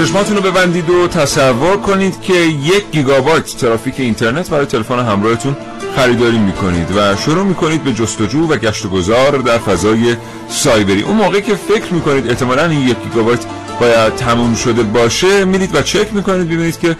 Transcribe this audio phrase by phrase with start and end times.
[0.00, 5.56] چشماتون رو ببندید و تصور کنید که یک گیگابایت ترافیک اینترنت برای تلفن همراهتون
[5.96, 10.16] خریداری می‌کنید و شروع می‌کنید به جستجو و گشت و گذار در فضای
[10.48, 11.02] سایبری.
[11.02, 13.40] اون موقع که فکر می‌کنید احتمالا این یک گیگابایت
[13.80, 16.96] باید تموم شده باشه میرید و چک می‌کنید ببینید که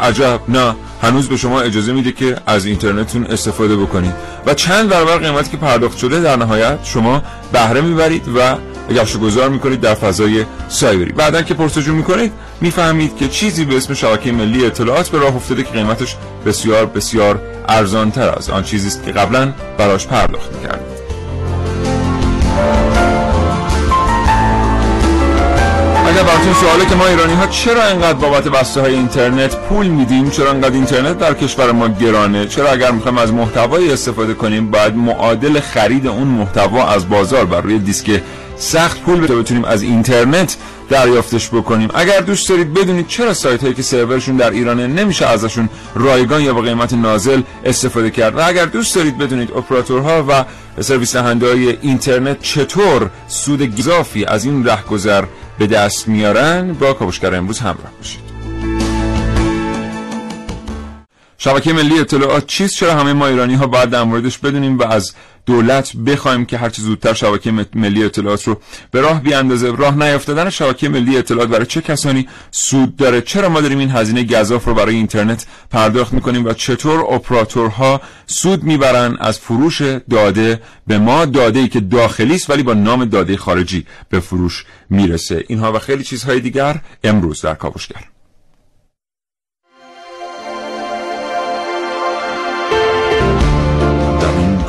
[0.00, 0.74] عجب نه.
[1.02, 4.12] هنوز به شما اجازه میده که از اینترنتتون استفاده بکنید.
[4.46, 8.54] و چند برابر قیمتی که پرداخت شده در نهایت شما بهره می‌برید و
[8.90, 11.12] گشت گذار می‌کنید در فضای سایبری.
[11.12, 15.62] بعدا که پرسجو می‌کنید می‌فهمید که چیزی به اسم شبکه ملی اطلاعات به راه افتاده
[15.62, 16.16] که قیمتش
[16.46, 21.00] بسیار بسیار ارزان تر از آن چیزی است که قبلا براش پرداخت می‌کردید
[26.06, 30.30] اگر براتون سواله که ما ایرانی ها چرا انقدر بابت بسته های اینترنت پول میدیم
[30.30, 34.96] چرا انقدر اینترنت در کشور ما گرانه چرا اگر می‌خوایم از محتوایی استفاده کنیم باید
[34.96, 38.22] معادل خرید اون محتوا از بازار بر روی دیسک
[38.60, 40.56] سخت پول بده بتونیم از اینترنت
[40.88, 41.88] دریافتش بکنیم.
[41.94, 46.54] اگر دوست دارید بدونید چرا سایت هایی که سرورشون در ایرانه نمیشه ازشون رایگان یا
[46.54, 48.36] با قیمت نازل استفاده کرد.
[48.36, 50.44] و اگر دوست دارید بدونید اپراتورها و
[50.82, 55.24] سرویس دهنده های اینترنت چطور سود گذافی از این رهگذر
[55.58, 58.29] به دست میارن با کاوشگر امروز همراه باشید.
[61.42, 65.12] شبکه ملی اطلاعات چیست؟ چرا همه ما ایرانی ها باید در موردش بدونیم و از
[65.46, 68.60] دولت بخوایم که هرچه زودتر شبکه ملی اطلاعات رو
[68.90, 73.60] به راه بیاندازه؟ راه نیافتادن شبکه ملی اطلاعات برای چه کسانی سود داره؟ چرا ما
[73.60, 79.38] داریم این هزینه گذاف رو برای اینترنت پرداخت می‌کنیم و چطور اپراتورها سود می‌برن از
[79.38, 84.20] فروش داده به ما؟ داده ای که داخلی است ولی با نام داده خارجی به
[84.20, 85.44] فروش می‌رسه.
[85.48, 88.09] اینها و خیلی چیزهای دیگر امروز در کاوشگر.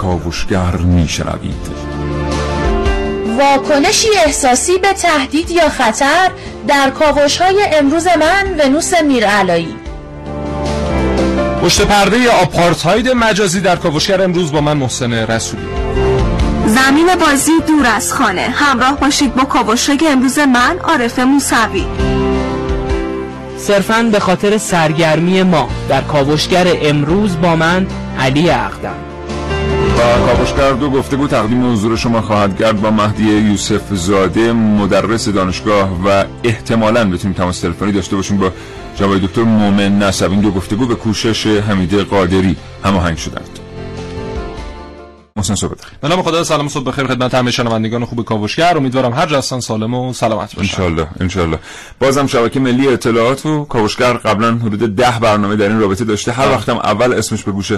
[0.01, 1.67] کاوشگر میشنوید.
[3.37, 6.31] واکنشی احساسی به تهدید یا خطر
[6.67, 9.75] در کاوش های امروز من ونوس میرعلایی.
[11.61, 15.67] پشت پرده آپارتاید مجازی در کاوشگر امروز با من محسن رسولی.
[16.65, 18.41] زمین بازی دور از خانه.
[18.41, 21.85] همراه باشید با کاوشای امروز من عارف موسوی.
[23.57, 27.87] صرفا به خاطر سرگرمی ما در کاوشگر امروز با من
[28.19, 29.10] علی اقدم.
[30.01, 35.89] و کاوشگر دو گفتگو تقدیم حضور شما خواهد کرد با مهدی یوسف زاده مدرس دانشگاه
[36.05, 38.51] و احتمالاً بتونیم تماس تلفنی داشته باشیم با
[38.95, 43.60] جناب دکتر مومن نسب این دو گفتگو به کوشش حمیده قادری هماهنگ شدند.
[45.41, 48.77] محسن صبح بخیر به نام خدا سلام صبح بخیر خدمت همه شنوندگان خوب کاوشگر.
[48.77, 50.83] امیدوارم هر جا سالم و سلامت باشن.
[51.19, 51.47] ان شاء
[51.99, 56.31] بازم شبکه ملی اطلاعات و کاوشگر قبلا حدود ده برنامه در این رابطه داشته.
[56.31, 57.71] هر وقتم اول اسمش به گوش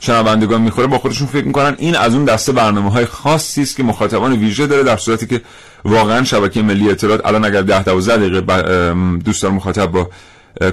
[0.00, 3.82] شنوندگان می‌خوره با خودشون فکر می‌کنن این از اون دسته برنامه های خاصی است که
[3.82, 5.40] مخاطبان ویژه داره در صورتی که
[5.84, 8.94] واقعا شبکه ملی اطلاعات الان اگر 10 12 دقیقه
[9.24, 10.10] دوستان مخاطب با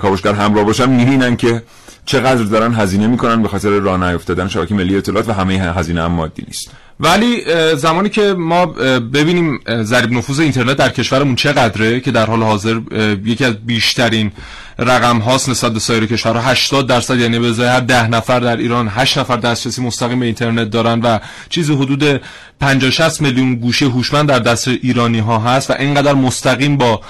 [0.02, 1.64] کاوشگر همراه باشن می‌بینن که
[2.08, 6.12] چقدر دارن هزینه می‌کنن به خاطر راه نیافتادن شبکه ملی اطلاعات و همه هزینه هم
[6.12, 6.72] مادی نیست.
[7.00, 7.44] ولی
[7.76, 8.66] زمانی که ما
[9.00, 12.80] ببینیم ضریب نفوذ اینترنت در کشورمون چقدره که در حال حاضر
[13.26, 14.32] یکی از بیشترین
[14.80, 18.88] رقم هاست نسبت به سایر کشورها 80 درصد یعنی به هر 10 نفر در ایران
[18.88, 21.20] 8 نفر دسترسی مستقیم به اینترنت دارن و
[21.50, 22.22] چیزی حدود
[22.60, 27.02] 50 60 میلیون گوشه هوشمند در دست ایرانی ها هست و اینقدر مستقیم با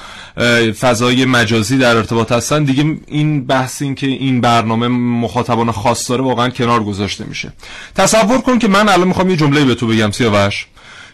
[0.80, 2.64] فضای مجازی در ارتباط هستن.
[2.64, 7.53] دیگه این بحث این که این برنامه مخاطبان خاص داره واقعا کنار گذاشته میشه.
[7.96, 10.68] تصور کن که من الان می‌خوام یه جمله تو بگم سیاوش.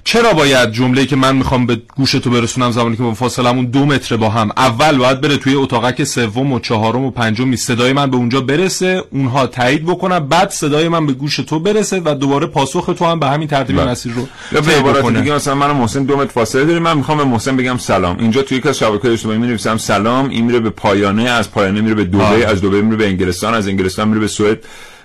[0.06, 3.86] چرا باید جمله که من می‌خوام به گوش تو برسونم زمانی که با فاصلمون دو
[3.86, 8.12] متر با هم اول باید بره توی اتاقک سوم و چهارم و پنجم صدای من
[8.12, 12.48] به اونجا برسه اونها تایید بکنن بعد صدای من به گوش تو برسه و دوباره
[12.48, 13.92] پاسخ تو هم به همین ترتیب بله.
[13.92, 17.18] مسیر رو یا به عبارت دیگه مثلا من محسن دو متر فاصله داریم من می‌خوام
[17.18, 18.20] به محسن بگم سلام.
[18.20, 21.96] اینجا توی یک از شبکه‌های اجتماعی می‌نویسم سلام این میره به پایانه از پایانه میره
[21.96, 24.58] به دبی از دبی میره به انگلستان از انگلستان میره به سوئد.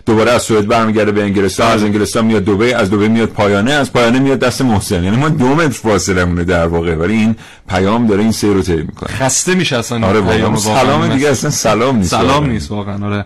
[0.08, 3.93] دوباره از سوئد برمیگرده به انگلستان از انگلستان میاد دبی از دبی میاد پایانه از
[3.93, 5.05] پایانه میاد دست محسن.
[5.05, 6.94] یعنی ما دو متر فاصله مونه در واقع.
[6.94, 7.37] ولی این
[7.69, 9.08] پیام داره این سیر رو طی می‌کنه.
[9.08, 13.25] خسته میشه اصلا آره پیام سلام دیگه اصلا سلام نیست سلام نیست واقعا آره.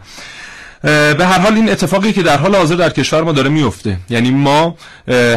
[1.14, 3.96] به هر حال این اتفاقی که در حال حاضر در کشور ما داره میفته.
[4.10, 4.76] یعنی ما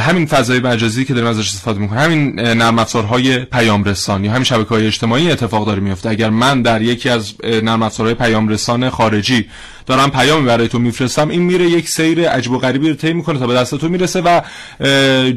[0.02, 4.44] همین فضای مجازی که داریم ازش استفاده می‌کنیم همین نرم افزارهای پیام رسان یا همین
[4.44, 6.10] شبکه های اجتماعی اتفاق داره میفته.
[6.10, 9.46] اگر من در یکی از نرم افزارهای پیام رسان خارجی
[9.86, 11.30] دارم پیامی برای تو میفرستم.
[11.30, 14.22] این میره یک سیر عجب و غریبی رو طی می‌کنه تا به دست تو می‌رسه
[14.22, 14.42] و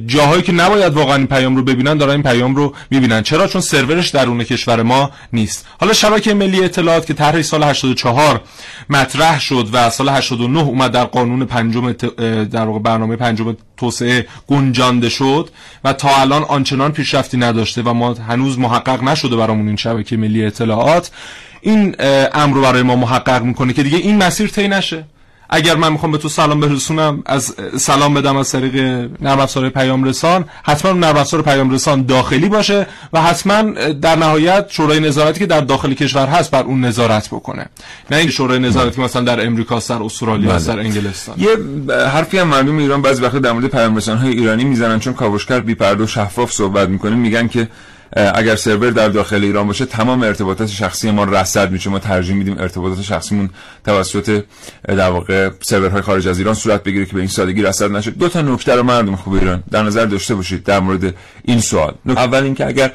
[0.06, 3.22] جاهایی که نباید واقعا این پیام رو ببینن دارن این پیام رو می‌بینن.
[3.22, 5.66] چرا؟ چون سرورش درون کشور ما نیست.
[5.80, 8.40] حالا شبکه ملی اطلاعات که طرح سال 84
[8.90, 11.92] مطرح شد و سال 89 اومد در قانون پنجم
[12.44, 15.50] در برنامه پنجم توسعه گنجانده شد
[15.84, 20.44] و تا الان آنچنان پیشرفتی نداشته و ما هنوز محقق نشده برامون این شبکه ملی
[20.44, 21.10] اطلاعات
[21.60, 21.96] این
[22.34, 25.04] امر رو برای ما محقق می‌کنه که دیگه این مسیر طی نشه.
[25.48, 28.74] اگر من می‌خوام به تو سلام برسونم از سلام بدم از طریق
[29.20, 30.44] نرم افزار پیام رسان.
[30.62, 33.62] حتما نرم افزار پیام رسان داخلی باشه و حتما
[33.92, 37.66] در نهایت شورای نظارتی که در داخل کشور هست بر اون نظارت بکنه.
[38.10, 40.64] نه این شورای نظارتی که مثلا در امریکا در استرالیا بله.
[40.64, 41.34] در انگلستان.
[41.38, 41.48] یه
[42.08, 45.60] حرفی هم مردم ایران بعضی وقت در مورد پیام رسان های ایرانی می‌زنن چون کاوشگر
[45.60, 47.68] بی پرده و شفاف صحبت می‌کنه میگن که
[48.16, 51.90] اگر سرور در داخل ایران باشه تمام ارتباطات شخصی ما رصد میشه.
[51.90, 53.50] ما ترجیح میدیم ارتباطات شخصیمون
[53.84, 54.44] توسط
[54.88, 58.10] در واقع سرورهای خارج از ایران صورت بگیره که به این سادگی رصد نشه.
[58.10, 61.14] دو تا نکته رو مردم خوب ایران در نظر داشته باشید در مورد
[61.44, 61.94] این سوال.
[62.06, 62.92] اول اینکه اگر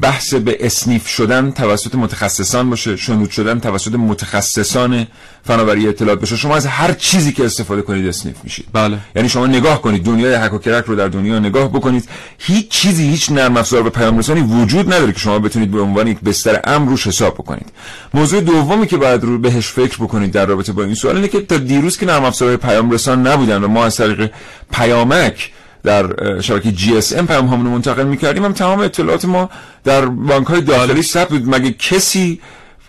[0.00, 5.06] بحث به اسنیف شدن توسط متخصصان باشه شنود شدن توسط متخصصان
[5.44, 6.36] فناوری اطلاعات باشه.
[6.36, 8.66] شما از هر چیزی که استفاده کنید اسنیف میشید.
[8.72, 8.98] بله.
[9.16, 12.08] یعنی شما نگاه کنید دنیای هک و کرک رو در دنیا نگاه بکنید.
[12.38, 16.06] هیچ چیزی هیچ نرم افزار به پیام رسانی وجود نداره که شما بتونید به عنوان
[16.06, 17.66] یک بستر امر روش حساب بکنید.
[18.14, 21.40] موضوع دومی که باید رو بهش فکر بکنید در رابطه با این سوال اینه که
[21.40, 24.30] تا دیروز که نرم افزارهای پیام رسان نبودن و ما از طریق
[24.72, 25.52] پیامک
[25.84, 28.44] در شبکه جی اس ام پیام رو منتقل می‌کردیم.
[28.44, 29.50] هم تمام اطلاعات ما
[29.84, 31.54] در بانک های داخلی ثبت بود.
[31.54, 32.40] مگه کسی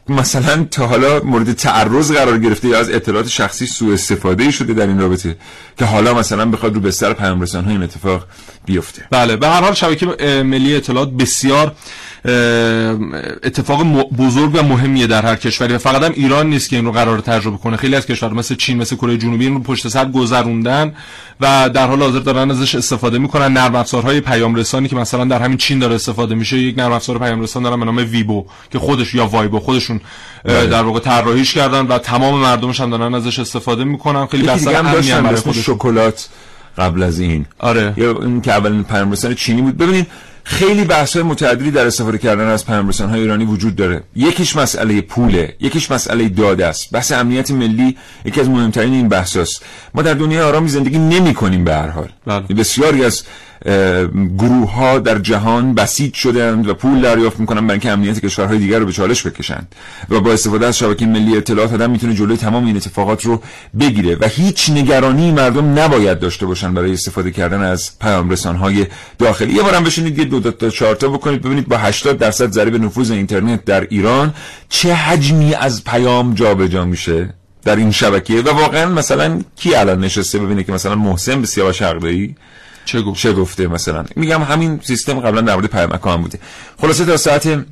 [0.10, 4.88] مثلا تا حالا مورد تعرض قرار گرفته یا از اطلاعات شخصی سوء استفاده شده در
[4.88, 5.36] این رابطه
[5.78, 8.26] که حالا مثلا بخواد رو بستر پیام رسان این اتفاق
[8.66, 9.06] بیفته.
[9.12, 10.06] بله به هر حال شبکه
[10.44, 11.76] ملی اطلاعات بسیار
[13.44, 13.84] اتفاق
[14.18, 17.20] بزرگ و مهمیه در هر کشوری و فقط هم ایران نیست که این رو قرار
[17.20, 17.78] تجربه کنه.
[17.78, 20.94] خیلی از کشورها مثل چین مثل کره جنوبی این رو پشت سر گذروندن
[21.42, 23.54] و در حال حاضر دارن ازش استفاده می‌کنن.
[23.54, 27.20] نرم افزارهای پیام رسانی که مثلا در همین چین داره استفاده میشه یک نرم افزار
[27.20, 29.93] پیام رسان دارن به نام ویبو که خودش یا وایبو خودشون
[30.44, 30.68] بله.
[30.68, 34.25] در واقع طراحیش کردن و تمام مردمش هم دارن ازش استفاده می‌کنن.
[34.28, 36.30] خیلی بحث هم شکلات
[36.78, 37.45] قبل از این.
[37.60, 37.94] آره.
[37.98, 39.78] یا این که اولین پیام رسان چینی بود.
[39.78, 40.07] ببینید
[40.44, 44.04] خیلی بحث های متعددی در استفاده کردن از پیام های ایرانی وجود داره.
[44.16, 45.56] یکیش مسئله پوله.
[45.60, 46.92] یکیش مسئله داده است.
[46.92, 49.66] بحث امنیت ملی یکی از مهمترین این بحث است.
[49.94, 52.10] ما در دنیای آرامی زندگی نمی کنیم به هر حال.
[52.25, 52.40] بله.
[52.40, 53.24] بسیاری از
[54.38, 58.80] گروه ها در جهان بسیج شدند و پول دریافت می‌کنن برای اینکه امنیت کشورهای دیگر
[58.80, 59.75] رو به چالش بکشند
[60.10, 63.42] و با استفاده از شبکه ملی اطلاعات آدم می‌تونه جلوی تمام این اتفاقات رو
[63.80, 68.88] بگیره و هیچ نگرانی مردم نباید داشته باشن برای استفاده کردن از پیام رسان های
[69.19, 69.54] داخلی.
[69.54, 73.12] یه بارم بشینید یه دو تا چهار تا بکنید ببینید با 80 درصد ضریب نفوذ
[73.12, 74.33] اینترنت در ایران
[74.69, 77.33] چه حجمی از پیام جابجا جا میشه
[77.63, 81.81] در این شبکه و واقعا مثلا کی الان نشسته ببینه که مثلا محسن به سیاوش
[81.81, 82.36] عقدایی
[82.85, 86.39] چه گفت چه گفته مثلا؟ میگم همین سیستم قبلا در مورد پیامک هم بوده.
[86.81, 87.65] خلاصه تا ساعت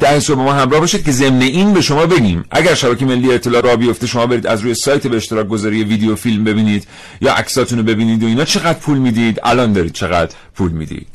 [0.00, 2.44] ده صبح ما همراه باشید که ضمن این به شما بگیم.
[2.50, 6.16] اگر شبکه ملی اطلاع را بیفته شما برید از روی سایت به اشتراک گذاری ویدیو
[6.16, 6.86] فیلم ببینید
[7.20, 8.44] یا عکساتون رو ببینید و اینا.
[8.44, 11.08] چقدر پول می‌دید؟ الان دارید چقدر پول می‌دید؟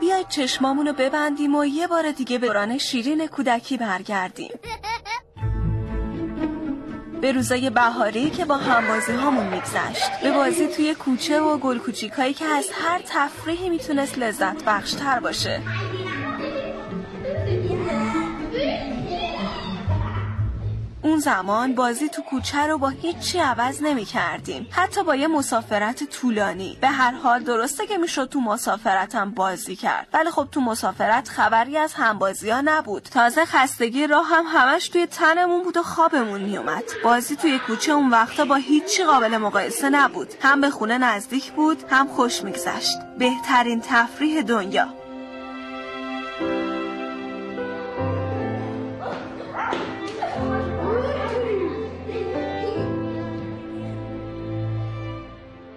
[0.00, 4.50] بیاید چشمامونو ببندیم و یه بار دیگه به دوران شیرین کودکی برگردیم.
[7.22, 10.20] به روزای بهاری که با همبازی هامون میگذشت.
[10.22, 15.62] به بازی توی کوچه و گل کوچیکایی که از هر تفریحی می‌تونست لذت بخشتر باشه.
[21.02, 26.04] اون زمان بازی تو کوچه رو با هیچی عوض نمی کردیم حتی با یه مسافرت
[26.04, 26.78] طولانی.
[26.80, 30.06] به هر حال درسته که می‌شد تو مسافرتم بازی کرد.
[30.12, 33.02] ولی خب تو مسافرت خبری از همبازی ها نبود.
[33.02, 38.10] تازه خستگی راه هم همش توی تنمون بود و خوابمون میومد بازی توی کوچه اون
[38.10, 40.34] وقتا با هیچی قابل مقایسه نبود.
[40.40, 42.98] هم به خونه نزدیک بود هم خوش میگذشت.
[43.18, 45.01] بهترین تفریح دنیا.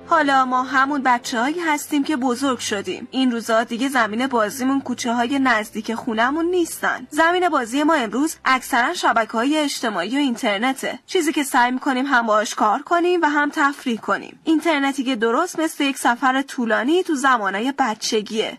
[0.08, 3.08] حالا ما همون بچه هایی هستیم که بزرگ شدیم.
[3.12, 7.08] این روزا دیگه زمین بازیمون کوچه های نزدیک خونمون نیستن.
[7.10, 11.00] زمین بازی ما امروز اکثرا شبکه های اجتماعی و اینترنته.
[11.06, 14.40] چیزی که سعی می‌کنیم هم باش کار کنیم و هم تفریح کنیم.
[14.44, 18.58] اینترنتی که درست مثل یک سفر طولانی تو زمانای بچگیه.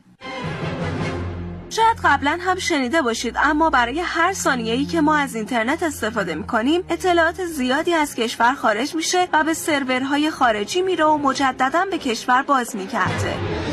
[1.70, 6.82] شاید قبلا هم شنیده باشید اما برای هر ثانیه‌ای که ما از اینترنت استفاده می‌کنیم
[6.90, 12.42] اطلاعات زیادی از کشور خارج میشه و به سرورهای خارجی میره و مجددا به کشور
[12.42, 13.65] باز می‌گرده.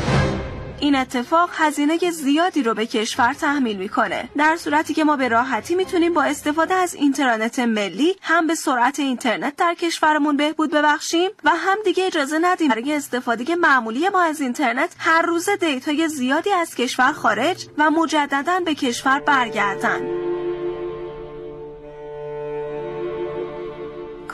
[0.84, 4.28] این اتفاق هزینه زیادی رو به کشور تحمیل می‌کنه.
[4.36, 8.98] در صورتی که ما به راحتی می‌تونیم با استفاده از اینترنت ملی هم به سرعت
[8.98, 14.40] اینترنت در کشورمون بهبود ببخشیم و هم دیگه اجازه ندیم برای استفاده معمولی ما از
[14.40, 20.33] اینترنت هر روز دیتای زیادی از کشور خارج و مجددا به کشور برگرده.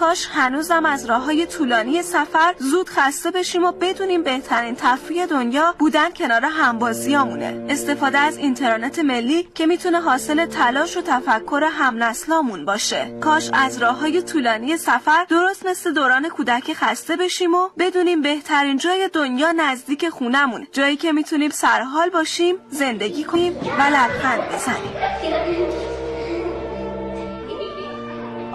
[0.00, 5.74] کاش هنوزم از راه های طولانی سفر زود خسته بشیم و بدونیم بهترین تفریح دنیا
[5.78, 7.66] بودن کنار همبازیامونه.
[7.68, 13.18] استفاده از اینترنت ملی که می‌تونه حاصل تلاش و تفکر هم نسلامون باشه.
[13.20, 18.76] کاش از راه های طولانی سفر درست مثل دوران کودک خسته بشیم و بدونیم بهترین
[18.76, 20.66] جای دنیا نزدیک خونمون.
[20.72, 24.92] جایی که می‌تونیم سرحال باشیم زندگی کنیم و لبخند بزنیم.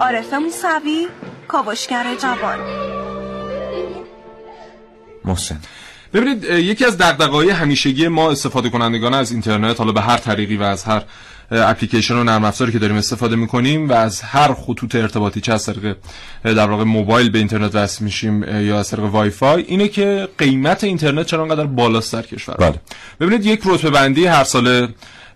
[0.00, 1.08] عارف موسوی
[1.48, 2.58] کاوشگر جوان.
[5.24, 5.60] محسن.
[6.14, 10.62] ببینید یکی از دغدغه‌های همیشگی ما استفاده کنندگان از اینترنت حالا به هر طریقی و
[10.62, 11.02] از هر
[11.50, 15.66] اپلیکیشن و نرم افزاری که داریم استفاده می‌کنیم و از هر خطوط ارتباطی چه از
[15.66, 15.96] طریق
[16.44, 20.84] در واقع موبایل به اینترنت وصل میشیم یا از طریق وای فای اینه که قیمت
[20.84, 22.54] اینترنت چرا انقدر بالاست در کشور.
[22.54, 22.80] بله.
[23.20, 24.88] ببینید یک رتبه بندی هر سال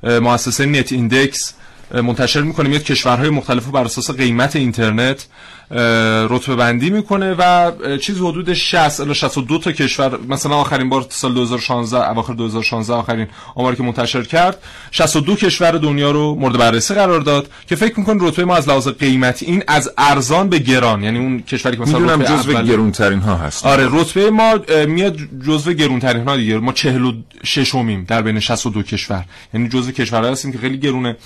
[0.02, 1.54] مؤسسه نت ایندکس
[1.94, 5.26] منتشر می‌کنه میاد کشورهای مختلف بر اساس قیمت اینترنت
[5.70, 11.34] رتبه بندی می‌کنه و چیز حدود 60 الی 62 تا کشور مثلا آخرین بار سال
[11.34, 14.58] 2016 اواخر 2016 آخرین آماری که منتشر کرد
[14.90, 18.88] 62 کشور دنیا رو مورد بررسی قرار داد که فکر می‌کنم رتبه ما از لحاظ
[18.88, 23.20] قیمتی این از ارزان به گران یعنی اون کشوری که مثلا می‌دونم جزو گرون ترین
[23.20, 24.54] ها هست آره رتبه ما
[24.86, 29.24] میاد جزو گرون ترین ها دیگه ما 46 امیم در بین 62 کشور
[29.54, 31.16] یعنی جزو کشورها هستیم که خیلی گرونه.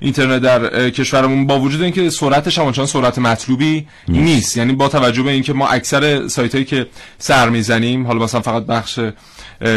[0.00, 4.56] اینترنت در کشورمون با وجود اینکه سرعتش همچنان سرعت مطلوبی نیست.
[4.56, 6.86] یعنی با توجه به اینکه ما اکثر سایت هایی که
[7.18, 9.00] سر می‌زنیم حالا مثلا فقط بخش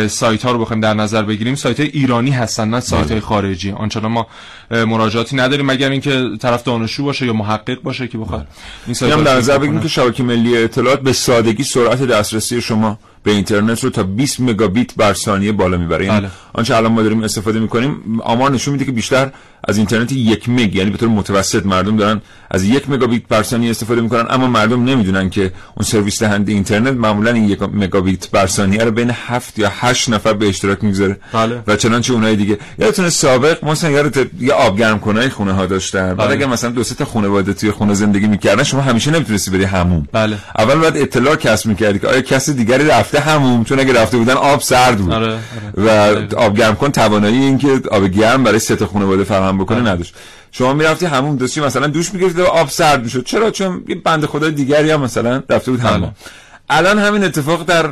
[0.08, 3.20] سایت ها رو بخوایم در نظر بگیریم سایت ایرانی هستن نه سایت های بله.
[3.20, 3.72] خارجی.
[3.72, 4.28] آنچنان ما
[4.72, 5.66] مراجعاتی نداریم.
[5.66, 8.48] مگر اینکه طرف دانشجو باشه یا محقق باشه که بخواد
[8.86, 13.32] این سایت در نظر بگیریم که شبکه ملی اطلاعات به سادگی سرعت دسترسی شما به
[13.32, 16.06] اینترنت رو تا 20 مگابیت بر ثانیه بالا می‌بره.
[16.06, 16.30] یعنی بله.
[16.54, 19.32] آنچه الان ما داریم استفاده می‌کنیم آمار نشون میده که بیشتر
[19.68, 22.22] از اینترنت یک مگ یعنی به طور متوسط مردم دارن
[22.52, 25.42] از یک مگابیت بر ثانیه استفاده می‌کنن اما مردم نمی‌دونن که
[25.76, 30.10] اون سرویس دهنده اینترنت معمولا این یک مگابیت بر ثانیه رو بین 7 یا 8
[30.10, 31.62] نفر به اشتراک می‌گذاره بله.
[31.68, 36.08] و چنانچه اونای دیگه یادتونه سابق مثلا یادت یه آب گرم کنای خونه ها داشتن
[36.08, 36.32] بعد بله.
[36.32, 40.08] اگه مثلا دو سه تا خانواده توی خونه زندگی می‌کردن شما همیشه نمی‌تونستی بری هموم
[40.12, 40.38] بله.
[40.58, 44.34] اول بعد اطلاع کسب می‌کردی که آیا کسی دیگری رفته هموم چون اگه رفته بودن
[44.34, 45.38] آب سرد بود آره.
[45.78, 46.28] آره.
[46.32, 49.90] و آب گرم کن توانایی اینکه آب گرم برای سه تا خانواده فراهم بکنه بله.
[49.90, 50.16] نداشت.
[50.52, 53.24] شما می‌رفتی همون دستی مثلا دوش می‌گرفتی و آب سرد می‌شد.
[53.24, 56.12] چرا؟ چون یه بند خدای دیگری هم مثلا رفته بود همون
[56.70, 57.90] الان همین اتفاق در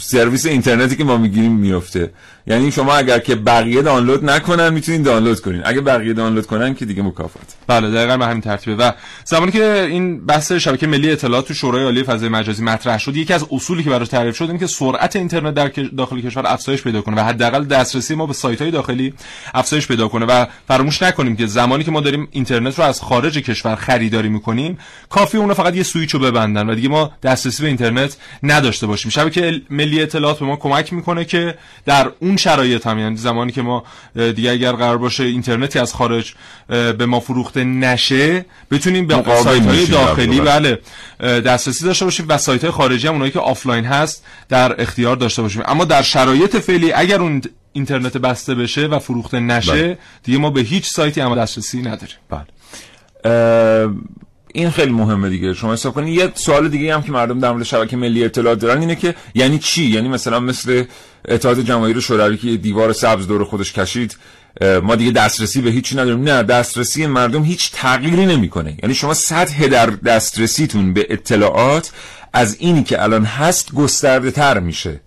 [0.00, 2.12] سرویس اینترنتی که ما می‌گیریم میفته
[2.46, 5.62] یعنی شما اگر که بقیه دانلود نکنن می‌تونین دانلود کنین.
[5.64, 7.42] اگه بقیه دانلود کنن که دیگه مکافات.
[7.66, 8.76] بله دقیقاً به همین ترتیبه.
[8.76, 8.92] و
[9.24, 13.32] زمانی که این بحث شبکه ملی اطلاعات تو شورای عالی فضای مجازی مطرح شد یکی
[13.32, 17.00] از اصولی که براش تعریف شد این که سرعت اینترنت در داخل کشور افزایش پیدا
[17.00, 19.14] کنه و حداقل دسترسی ما به سایت های داخلی
[19.54, 20.26] افزایش پیدا کنه.
[20.26, 24.78] و فراموش نکنیم که زمانی که ما داریم اینترنت رو از خارج کشور خریداری می‌کنیم
[25.10, 28.11] کافی اون فقط یه سویچ رو ببندن و دیگه ما دسترسی به اینترنت
[28.42, 29.10] نداشته باشیم.
[29.10, 31.54] شبکه ملی اطلاعات به ما کمک می‌کنه که
[31.84, 36.34] در اون شرایط هم یعنی زمانی که ما دیگه اگر قرار باشه اینترنتی از خارج
[36.68, 40.78] به ما فروخته نشه بتونیم به سایت های داخلی بله
[41.20, 45.42] دسترسی داشته باشیم و سایت های خارجی هم اونایی که آفلاین هست در اختیار داشته
[45.42, 45.62] باشیم.
[45.66, 47.42] اما در شرایط فعلی اگر اون
[47.72, 49.98] اینترنت بسته بشه و فروخته نشه بله.
[50.22, 52.16] دیگه ما به هیچ سایتی اما دسترسی نداریم.
[52.30, 52.46] بله.
[54.52, 55.54] این خیلی مهمه دیگه.
[55.54, 56.18] شما حساب کنید.
[56.18, 59.58] یه سوال دیگه هم که مردم در مورد شبکه ملی اطلاعات دارن اینه که یعنی
[59.58, 60.84] چی؟ یعنی مثلا مثل
[61.28, 64.16] اتحاد جماهیر شوروی که دیوار سبز دور خودش کشید
[64.82, 66.22] ما دیگه دسترسی به هیچی نداریم.
[66.22, 68.76] نه دسترسی مردم هیچ تغییری نمی‌کنه.
[68.82, 71.92] یعنی شما سطح دسترسیتون به اطلاعات
[72.32, 75.00] از اینی که الان هست گسترده تر میشه.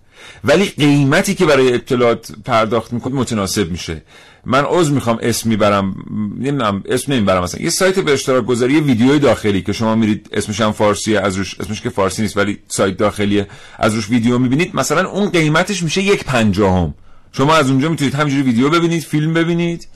[0.44, 4.02] ولی قیمتی که برای اطلاعات پرداخت می‌کنید متناسب میشه.
[4.46, 5.96] من عضو می‌خوام اسم می‌برم
[6.38, 10.60] نمی‌دونم اسم نمی‌برم مثلا یه سایت به اشتراک گذاری ویدیوی داخلی که شما میرید اسمش
[10.60, 13.46] هم فارسیه از روش اسمش که فارسی نیست ولی سایت داخلیه
[13.78, 14.76] از روش ویدیو می‌بینید.
[14.76, 16.94] مثلا اون قیمتش میشه یک پنجاهم.
[17.32, 19.88] شما از اونجا می‌تونید همینجوری ویدیو ببینید فیلم ببینید.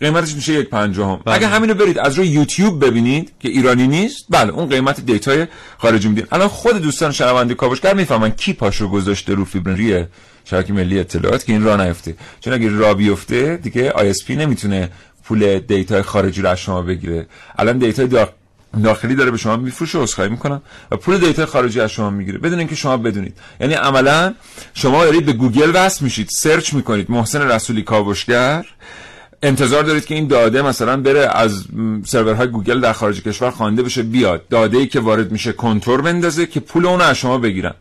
[0.00, 1.20] قیمتش میشه یک پنجاهم.
[1.24, 1.34] بله.
[1.34, 5.46] اگه همینو برید از روی یوتیوب ببینید که ایرانی نیست بله اون قیمت دیتای
[5.78, 6.26] خارجی میدین.
[6.32, 10.08] الان خود دوستان شنونده کاوشگر می‌فهمن کی پاشو گذاشته رو فیبر ریه
[10.50, 12.14] شبکه ملی اطلاعات که این راه نیفته.
[12.40, 14.90] چون اگه راه بیفته دیگه ISP نمی‌تونه
[15.24, 17.26] پول دیتا خارجی رو از شما بگیره.
[17.58, 18.28] الان دیتا
[18.84, 20.62] داخلی داره به شما میفروشه عذرخواهی می‌کنم.
[20.90, 22.38] و پول دیتا خارجی از شما می‌گیره.
[22.38, 23.36] بدون اینکه شما بدونید.
[23.60, 24.34] یعنی عملا
[24.74, 26.28] شما دارید به گوگل وصل میشید.
[26.28, 27.10] سرچ می‌کنید.
[27.10, 28.66] محسن رسولی کاوشگر.
[29.42, 31.64] انتظار دارید که این داده مثلا بره از
[32.04, 34.48] سرورهای گوگل در خارج کشور خوانده بشه بیاد.
[34.48, 37.74] داده ای که وارد میشه کنتور بندازه که پول اون از شما بگیرن.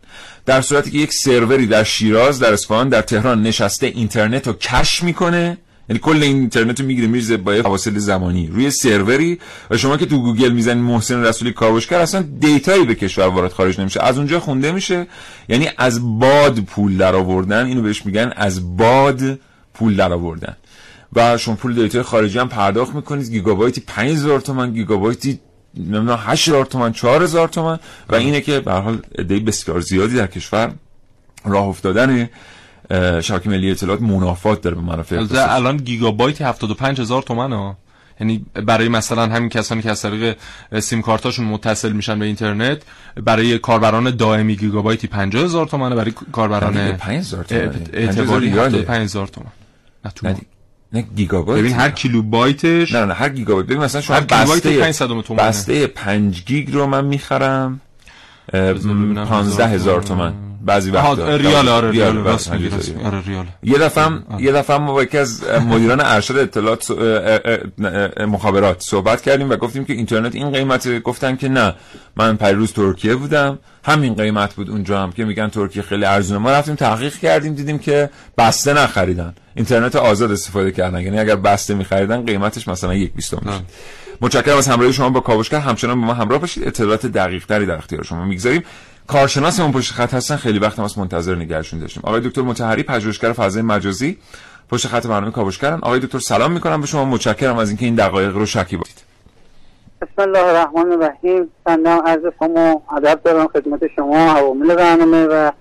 [0.46, 5.04] در صورتی که یک سروری در شیراز در اصفهان در تهران نشسته اینترنت رو cache
[5.04, 5.58] می‌کنه.
[5.90, 8.48] یعنی کل این اینترنت رو می‌گیره میریزه با فواصل زمانی.
[8.48, 9.40] روی سروری
[9.70, 13.80] و شما که تو گوگل می‌زنید محسن رسولی کاوشگر اصلا دیتایی به کشور وارد خارج
[13.80, 14.04] نمیشه.
[14.04, 15.08] از اونجا خونده میشه.
[15.50, 19.40] یعنی از باد پول در آوردن اینو بهش میگن از باد
[19.74, 20.56] پول در آوردن
[21.14, 25.40] و شما پول دیتا خارجی هم پرداخت می‌کنید گیگابایتی 5000 تومان گیگابایتی
[25.78, 27.80] نمی‌دونم 8000 تومان 4000 تومان.
[28.10, 30.72] و اینه که به هر حال عده بسیار زیادی در کشور
[31.46, 32.30] راه افتادن
[33.22, 37.78] شبکه ملی اطلاعات منافات داره به منافع الان گیگابایت 75 هزار تومن ها
[38.20, 40.38] یعنی برای مثلا همین کسانی که از طریق
[40.80, 42.82] سیم کارتاشون متصل میشن به اینترنت
[43.24, 49.52] برای کاربران دائمی گیگابایتی 50 هزار تومنه برای کاربران 5000 تومن اعتباری 75 هزار تومن.
[50.06, 50.36] نه
[50.94, 53.66] نه گیگابایت ببین هر کیلوبایتش نه نه هر گیگابایت.
[53.66, 54.94] ببین مثلا شما بسته
[55.38, 57.82] بسته 5 گیگ رو من می‌خرم.
[58.52, 60.34] 15 هزار تومن.
[60.66, 61.36] بعضی وقتا.
[61.36, 62.28] ریال آره ریال, ریال,
[63.06, 63.46] آره ریال.
[63.64, 64.44] یه دفعه آره.
[64.44, 66.92] یه دفعه ما با یکی از مدیران ارشد اطلاعات
[68.20, 71.76] مخابرات صحبت کردیم و گفتیم که اینترنت این قیمت گفتن که نه.
[72.16, 73.60] من پریروز ترکیه بودم.
[73.84, 77.80] همین قیمت بود اونجا هم که میگن ترکیه خیلی ارزونه ما رفتیم تحقیق کردیم دیدیم
[77.80, 79.34] که بسته نخریدن.
[79.56, 81.02] اینترنت آزاد استفاده کردن.
[81.02, 83.62] یعنی اگر بسته میخریدن قیمتش مثلا یک بیستم میشه
[84.22, 85.60] متشکرم از همراهی شما با کاوشگر.
[85.60, 86.68] همچنان با ما همراه باشید.
[86.68, 88.64] اطلاعات دقیق تری در اختیار شما می‌گذاریم.
[89.08, 90.36] کارشناسمون پشت خط هستن.
[90.36, 92.04] خیلی وقت ما منتظر نگهشون داشتیم.
[92.06, 94.18] آقای دکتر متحری پژوهشگر فضای مجازی
[94.72, 95.80] پشت خط برنامه کاوشگرن.
[95.82, 97.06] آقای دکتر سلام می‌کنم به شما.
[97.06, 99.10] متشکرم از اینکه این دقایق رو شکیبایید
[100.02, 101.50] بسم الله الرحمن الرحیم.
[101.66, 105.52] سلام عرض و ادب دارم خدمت شما عوامل برنامه و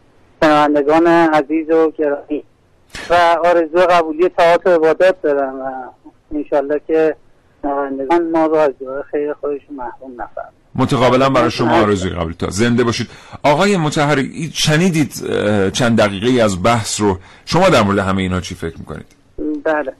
[0.42, 2.44] شنوندگان عزیز و گرامی.
[3.10, 5.64] و آرزو قبولی تاعت و عبادات دارم و
[6.34, 7.16] انشالله که
[7.62, 8.72] شنوندگان ما رو از
[9.10, 10.52] خیر خودشون محروم نفرم.
[10.74, 12.50] متقابلا برای شما آرزوی قبول تا.
[12.50, 13.08] زنده باشید.
[13.42, 15.12] آقای متحری شنیدید
[15.72, 19.06] چند دقیقه از بحث رو؟ شما در مورد همه اینا چی فکر می‌کنید؟
[19.64, 19.92] بله.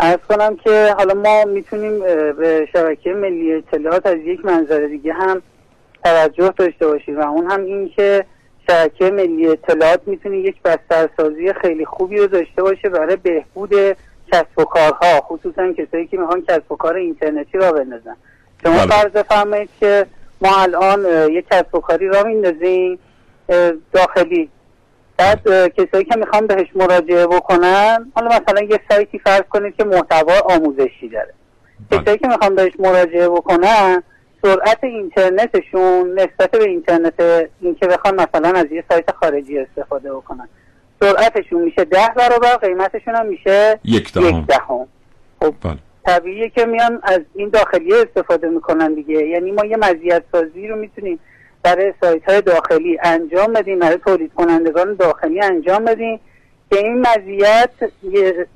[0.00, 2.00] ارز کنم که حالا ما می‌تونیم
[2.38, 5.42] به شبکه ملی اطلاعات از یک منظر دیگه هم
[6.04, 8.24] توجه داشته باشیم و اون هم این که
[8.70, 13.70] شبکه ملی اطلاعات می‌تونه یک بسترسازی خیلی خوبی رو داشته باشه برای بهبود
[14.32, 18.16] کسب و کارها خصوصا کسایی که می‌خوان کسب و کار اینترنتی را بندازن
[18.62, 18.86] شما بله.
[18.86, 20.06] فرض بفرمایید که
[20.40, 22.98] ما الان یک کسب و کاری را میندازیم
[23.92, 24.50] داخلی
[25.16, 30.40] بعد کسایی که می‌خوان بهش مراجعه بکنن حالا مثلا یه سایتی فرض کنید که محتوا
[30.54, 31.34] آموزشی داره
[31.90, 32.02] بله.
[32.02, 34.02] کسایی که می‌خوان بهش مراجعه بکنن
[34.42, 37.20] سرعت اینترنتشون نسبت به اینترنت
[37.60, 40.48] این که بخوان مثلا از یه سایت خارجی استفاده بکنن
[41.00, 44.86] سرعتشون میشه ده برابر قیمتشون هم میشه یک دهم,
[45.40, 45.78] خب بله.
[46.06, 49.26] طبیعیه که میان از این داخلی استفاده می‌کنن دیگه.
[49.26, 51.18] یعنی ما یه مزیت سازی رو می‌تونیم
[51.62, 56.20] برای سایت های داخلی انجام بدیم برای تولید کنندگان داخلی انجام بدیم
[56.70, 57.70] که این مزیت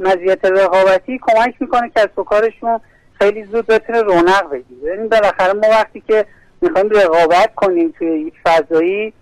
[0.01, 2.81] مزیت رقابتی کمک می‌کنه کسب و کارشون
[3.13, 4.95] خیلی زود بتونه رونق بگیره.
[4.97, 6.27] یعنی بالاخره ما وقتی که
[6.61, 9.13] می‌خوایم رقابت کنیم توی یک فضایی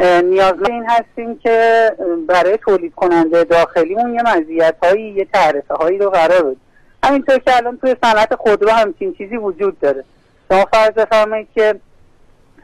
[0.00, 1.90] نیازمند این هستیم که
[2.28, 6.60] برای تولید کننده داخلیمون یه مزیت هایی یه تعرفه هایی رو قرار بدیم.
[7.04, 10.04] همینطور که الان توی صنعت خودرو همچین چیزی وجود داره.
[10.48, 11.74] شما فرض بفرمایید که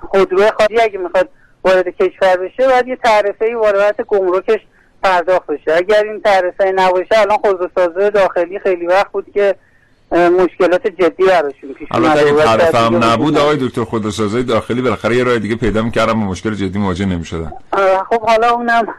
[0.00, 1.28] خودرو خارجی اگه می‌خواد
[1.64, 4.60] وارد کشور بشه باید یه تعرفه ای وارد گمرکش
[5.02, 5.74] پرداخت بشه.
[5.76, 9.54] اگر این تعرفه نباشه الان خودروسازه داخلی خیلی وقت بود که
[10.12, 15.38] مشکلات جدی براشون پیش اومد اگه هم نبود آقای دکتر خودروسازی داخلی بالاخره یه راه
[15.38, 17.52] دیگه پیدا می‌کردم مشکل جدی مواجه نمی‌شدن.
[18.10, 18.94] خب حالا اونم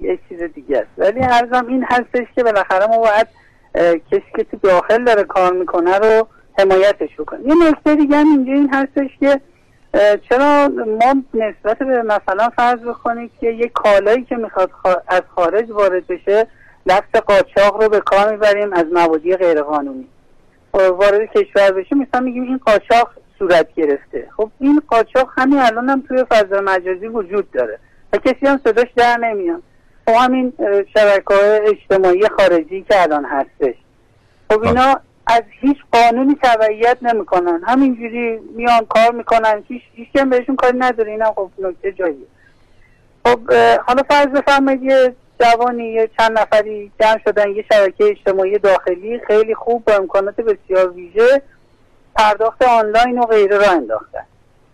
[0.00, 0.88] یه چیز دیگه است.
[0.98, 3.26] ولی هرزم این هستش که بالاخره ما باید
[4.10, 7.40] کسی که تو داخل داره کار می‌کنه رو حمایتش بکنه.
[7.46, 9.40] یه نکته دیگه هم اینجا این هستش که
[10.28, 14.70] چرا ما نسبت به مثلا فرض بکنید که یه کالایی که می‌خواد
[15.08, 16.46] از خارج وارد بشه
[16.86, 20.08] لفظ قاچاق رو به کار می‌بریم از موادی غیرقانونی.
[20.76, 24.28] وارد کشور بشه مثلا میگیم این قاچاق صورت گرفته.
[24.36, 27.78] خب این قاچاق همین الان هم توی فضا مجازی وجود داره.
[28.12, 29.62] و کسی هم صداش در نمیاد.
[30.06, 30.52] خب همین
[30.94, 33.74] شبکه های اجتماعی خارجی که الان هستش.
[34.50, 37.60] خب اینا از هیچ قانونی تبعیت نمی‌کنن.
[37.66, 41.12] همینجوری میان کار می‌کنن هیچ هیچ بهشون کاری نداره.
[41.12, 42.26] اینا خب نکته جاییه.
[43.26, 43.52] خب
[43.86, 49.84] حالا فرض بفرمایید جوانی یه چند نفری جمع شدن یه شبکه اجتماعی داخلی خیلی خوب
[49.84, 51.42] با امکانات بسیار ویژه
[52.14, 54.24] پرداخت آنلاین و غیره را انداختن.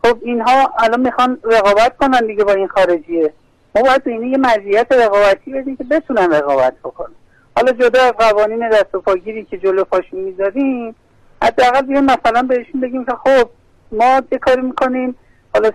[0.05, 3.33] خب اینها الان می‌خوان رقابت کنن دیگه با این خارجیه.
[3.75, 7.15] ما باید به یه مزیت رقابتی بدیم که بتونن رقابت بکنن.
[7.57, 10.95] حالا جدا از قوانین دست و پاگیری که جلو پاشون می‌ذاریم
[11.43, 13.49] حداقل بیایم مثلا بهشون بگیم که خب
[13.93, 15.17] ما یه کاری می‌کنیم
[15.55, 15.71] حالا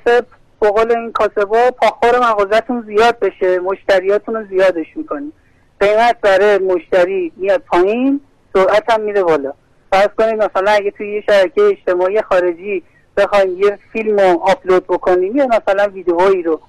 [0.62, 5.34] بقول این کاسبا پاخور مغازتون زیاد بشه مشتریاتون رو زیادش می‌کنیم.
[5.80, 8.22] قیمت برای مشتری میاد پایین
[8.54, 9.54] سرعت هم میره بالا.
[9.92, 12.84] فرض کنید مثلا اگه توی یه شبکه اجتماعی خارجی
[13.18, 16.62] بخوایم یه فیلم رو آپلود بکنیم یا مثلا ویدیوهایی رو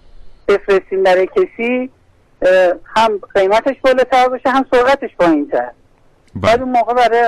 [0.48, 1.90] بفرستیم برای کسی
[2.85, 5.70] هم قیمتش بالاتر باشه هم سرعتش پایین تر بله.
[6.42, 7.20] بعد اون موقع برای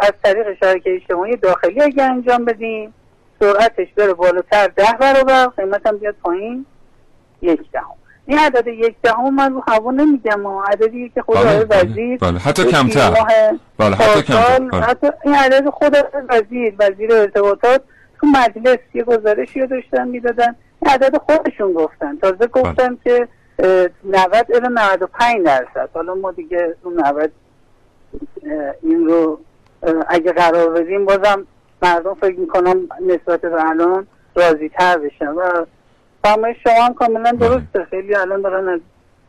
[0.00, 2.94] از طریق شبکه اجتماعی داخلی اگه انجام بدیم
[3.40, 6.66] سرعتش بره بالاتر ده برابر قیمت هم بیاد پایین
[7.42, 11.54] یک دهم این عدد یک دهم من رو هوا نمیگم و عددی که خود بله،
[11.54, 12.38] آقای بله، وزیر بله.
[12.38, 13.10] حتی کمتر.
[13.78, 14.58] بله، حتی کمتر.
[14.58, 14.80] بله.
[14.80, 15.96] حتی این عدد خود
[16.28, 17.82] وزیر وزیر ارتباطات
[18.20, 23.88] تو مجلس یه گزارشی رو داشتن می‌دادن این عدد خودشون گفتن تازه گفتن که اه،
[24.04, 27.32] 90 الی 95 درصد حالا ما دیگه رو 90
[28.46, 29.40] اه، این رو
[30.08, 31.46] اگه قرار بدیم بازم
[31.82, 35.66] مردم فکر می‌کنم نسبت به الان راضی تر بشن و
[36.24, 38.80] فرمایش شما هم کاملا درسته خیلی الان دارن از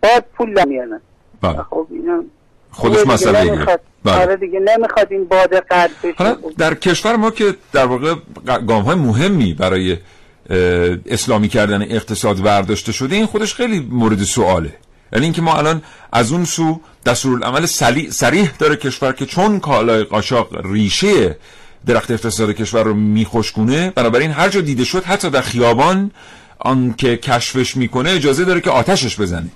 [0.03, 1.01] باد پول در میارن
[1.41, 1.63] بله.
[1.69, 2.23] خب اینا
[2.71, 3.43] خودش دیگه مسئله.
[3.43, 3.81] نمی‌خواد.
[4.03, 4.21] بله.
[4.21, 8.15] آره دیگه نمی‌خواد این باد قد بشه حالا در کشور ما که در واقع
[8.67, 9.97] گام های مهمی برای
[11.05, 14.73] اسلامی کردن اقتصاد برداشته شده این خودش خیلی مورد سواله
[15.13, 15.81] یعنی اینکه ما الان
[16.11, 21.35] از اون سو دستورالعمل سلی- صریح داره کشور که چون کالای قاچاق ریشه
[21.85, 23.89] درخت اقتصاد کشور رو میخشکونه.
[23.95, 26.11] بنابراین هر جا دیده شد حتی در خیابان
[26.59, 29.49] آن که کشفش می‌کنه اجازه داره که آتشش بزنه.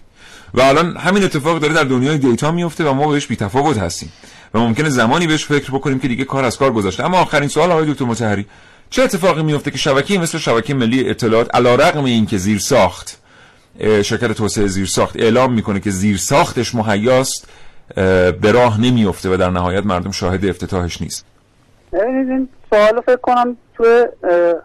[0.53, 4.11] و الان همین اتفاق داره در دنیای دیتا میفته و ما بهش بی‌تفاوت هستیم.
[4.53, 7.05] و ممکنه زمانی بهش فکر بکنیم که دیگه کار از کار گذاشته.
[7.05, 8.45] اما آخرین سوال آقای دکتر مطهری
[8.89, 13.17] چه اتفاقی میفته که شبکه مثل شبکه ملی اطلاعات علیرغم اینکه زیر ساخت
[13.79, 17.47] شرکت توسعه زیر ساخت اعلام می‌کنه که زیر ساختش مهیاست
[18.41, 21.25] به راه نمیفته و در نهایت مردم شاهد افتتاحش نیست.
[21.93, 24.07] ببینید این سوال فکر کنم تو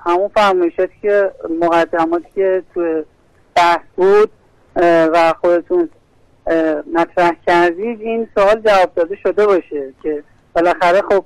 [0.07, 3.03] همون فرمایشاتی که مقدماتی که تو
[3.57, 4.31] بحث بود
[4.77, 5.89] و خودتون
[6.95, 11.25] مطرح کردید این سوال جواب داده شده باشه که بالاخره خب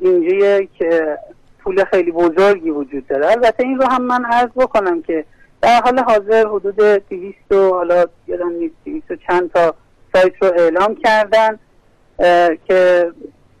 [0.00, 1.18] اینجا که
[1.58, 3.30] پول خیلی بزرگی وجود داره.
[3.30, 5.24] البته این رو هم من عرض بکنم که
[5.62, 6.76] در حال حاضر حدود
[7.08, 9.74] 200 و حالا یادم نیست 200 و چند تا
[10.14, 11.58] سایت رو اعلام کردن
[12.68, 13.10] که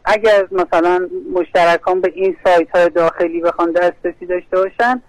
[0.04, 5.02] اگر مثلا مشترکان به این سایت های داخلی بخوان دسترسی داشته باشن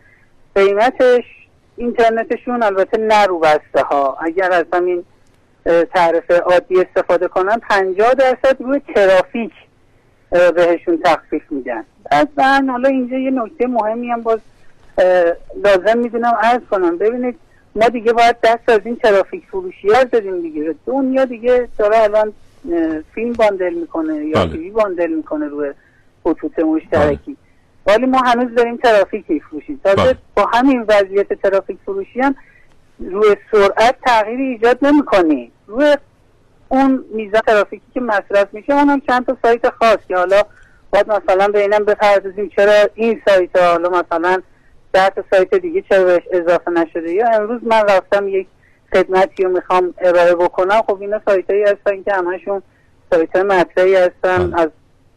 [0.55, 1.23] قیمتش
[1.77, 5.03] اینترنتشون البته نه رو بسته ها اگر از همین
[5.65, 9.51] اه، تعرفه عادی استفاده کنن 50 درصد روی ترافیک
[10.55, 11.83] بهشون تخفیف میدن.
[12.11, 14.39] اصلا حالا اینجا یه نکته مهمی هم باز
[15.63, 16.97] لازم می‌دونم عرض کنم.
[16.97, 17.39] ببینید
[17.75, 20.75] ما دیگه باید دست از این ترافیک فروشی ها دادیم دیگه.
[20.85, 22.33] دنیا دیگه داره الان
[23.15, 24.51] فیلم باندل می‌کنه یا بله.
[24.51, 25.71] تیوی باندل می‌کنه روی
[26.23, 27.37] خطوط مشترکی.
[27.85, 29.81] ولی ما هنوز داریم ترافیک میفروشیم.
[29.83, 30.15] تازه بله.
[30.35, 32.35] با همین وضعیت ترافیک فروشی هم
[32.99, 35.97] روی سرعت تغییری ایجاد نمی‌کنی روی
[36.69, 40.41] اون میزان ترافیکی که مصرف میشه اونم چند تا سایت خاص که حالا
[40.91, 44.41] باید مثلا به اینم بپردازیم چرا این سایت ها حالا مثلا
[44.93, 47.11] ده تا سایت دیگه چرا بهش اضافه نشده.
[47.11, 48.47] یا امروز من رفتم یک
[48.93, 50.81] خدمتی رو می‌خوام ارائه بکنم.
[50.87, 52.61] خب اینا سایت هایی هستن که همشون
[53.11, 54.51] سایت های مطرحی هستن.
[54.51, 54.61] بله.
[54.61, 54.69] از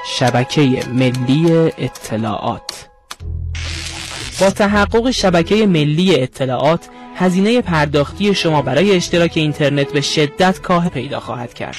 [0.05, 2.89] شبکه ملی اطلاعات.
[4.43, 11.19] با تحقق شبکه ملی اطلاعات هزینه پرداختی شما برای اشتراک اینترنت به شدت کاه پیدا
[11.19, 11.75] خواهد کرد.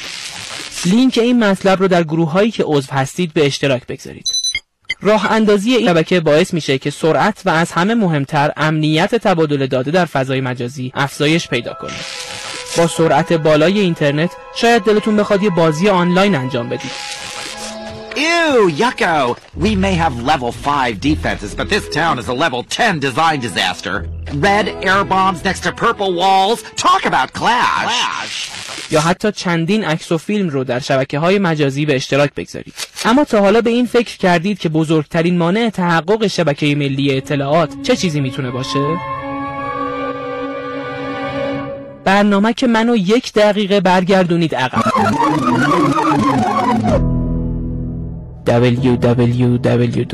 [0.87, 4.27] لینک این مطلب رو در گروه هایی که عضو هستید به اشتراک بگذارید.
[5.01, 9.91] راه اندازی این شبکه باعث میشه که سرعت و از همه مهمتر امنیت تبادل داده
[9.91, 11.93] در فضای مجازی افزایش پیدا کنه.
[12.77, 16.91] با سرعت بالای اینترنت شاید دلتون بخواد یه بازی آنلاین انجام بدید.
[18.17, 19.37] Ew, yucko!
[19.57, 24.09] We may have level 5 defenses, but this town is a level 10 design disaster.
[24.35, 26.63] Red air bombs next to purple walls.
[26.77, 27.87] Talk about clash!
[27.87, 28.51] clash.
[28.91, 32.75] یا حتی چندین عکس و فیلم رو در شبکه های مجازی به اشتراک بگذارید
[33.05, 37.97] اما تا حالا به این فکر کردید که بزرگترین مانع تحقق شبکه ملی اطلاعات چه
[37.97, 38.97] چیزی می‌تونه باشه؟
[42.05, 44.83] برنامه که منو یک دقیقه برگردونید عقب
[48.47, 50.05] www.google.com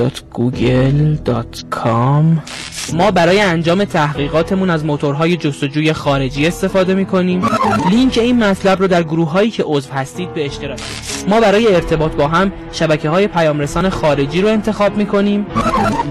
[2.92, 7.42] ما برای انجام تحقیقاتمون از موتورهای جستجوی خارجی استفاده می‌کنیم.
[7.90, 10.80] لینک این مطلب رو در گروه هایی که عضو هستید به اشتراک
[11.28, 15.46] ما برای ارتباط با هم شبکه های پیامرسان خارجی رو انتخاب می‌کنیم.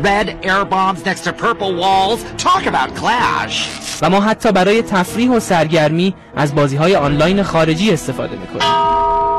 [0.04, 2.44] Red air bombs next to purple walls.
[2.44, 3.56] Talk about clash!
[4.02, 9.39] و ما حتی برای تفریح و سرگرمی از بازی های آنلاین خارجی استفاده می‌کنیم.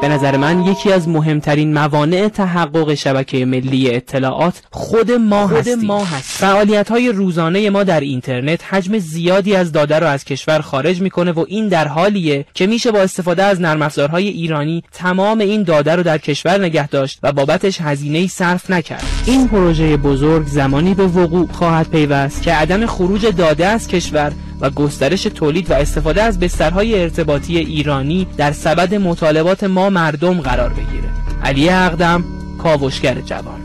[0.00, 5.80] به نظر من یکی از مهمترین موانع تحقق شبکه ملی اطلاعات خود ما خود هستیم
[5.80, 6.30] ما هست.
[6.30, 11.32] فعالیت های روزانه ما در اینترنت حجم زیادی از داده رو از کشور خارج می‌کنه
[11.32, 15.96] و این در حالیه که میشه با استفاده از نرم افزارهای ایرانی تمام این داده
[15.96, 21.06] رو در کشور نگه داشت و بابتش هزینه صرف نکرد این پروژه بزرگ زمانی به
[21.06, 26.40] وقوع خواهد پیوست که عدم خروج داده از کشور و گسترش تولید و استفاده از
[26.40, 31.10] بسترهای ارتباطی ایرانی در سبد مطالبات ما مردم قرار بگیره.
[31.42, 32.24] علی اقدم
[32.58, 33.60] کاوشگر جوان.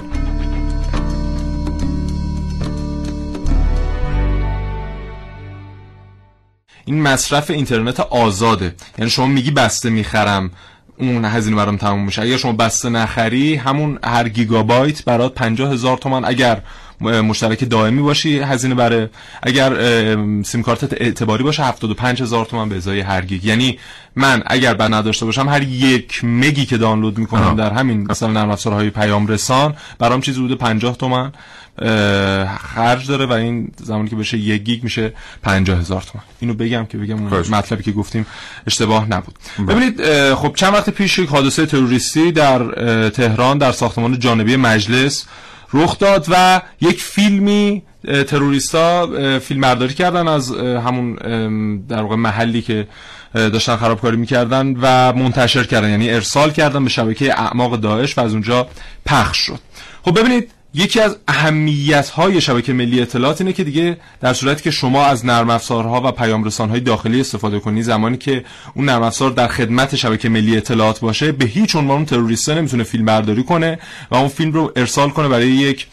[6.85, 8.75] این مصرف اینترنت آزاده.
[8.97, 10.51] یعنی شما میگی بسته می‌خرم
[10.97, 12.21] اون هزینه برام تموم میشه.
[12.21, 16.61] اگر شما بسته نخری همون هر گیگابایت برات 50 هزار تومن اگر
[17.01, 19.09] مشترک دائمی باشی هزینه بره
[19.43, 19.73] اگر
[20.43, 23.45] سیم کارتت اعتباری باشه 75 هزار تومن به ازای هر گیگ.
[23.45, 23.79] یعنی
[24.15, 28.49] من اگر بر نداشته باشم هر یک مگی که دانلود می‌کنم در همین مثلا نرم
[28.49, 31.31] افزارهای پیام رسان برام چیزی بوده 50 تومن.
[32.57, 36.23] خرج داره و این زمانی که بشه یک گیگ میشه 50 هزار تومن.
[36.39, 38.25] اینو بگم که بگم اون مطلبی که گفتیم
[38.67, 39.35] اشتباه نبود.
[39.67, 40.01] ببینید
[40.33, 42.59] خب چند وقت پیش یک حادثه تروریستی در
[43.09, 45.25] تهران در ساختمان جانبی مجلس
[45.75, 47.83] رخ داد و یک فیلمی
[48.27, 49.07] تروریستا
[49.39, 51.15] فیلم برداری کردن از همون
[51.77, 52.87] در واقع محلی که
[53.33, 58.33] داشتن خرابکاری می‌کردن و منتشر کردن یعنی ارسال کردن به شبکه اعماق داعش و از
[58.33, 58.67] اونجا
[59.05, 59.59] پخش شد.
[60.05, 64.71] خب ببینید یکی از اهمیت های شبکه ملی اطلاعات اینه که دیگه در صورتی که
[64.71, 69.31] شما از نرم افزارها و پیام های داخلی استفاده کنی زمانی که اون نرم افزار
[69.31, 73.79] در خدمت شبکه ملی اطلاعات باشه به هیچ عنوان تروریست نمی‌تونه فیلم برداری کنه
[74.11, 75.87] و اون فیلم رو ارسال کنه برای یک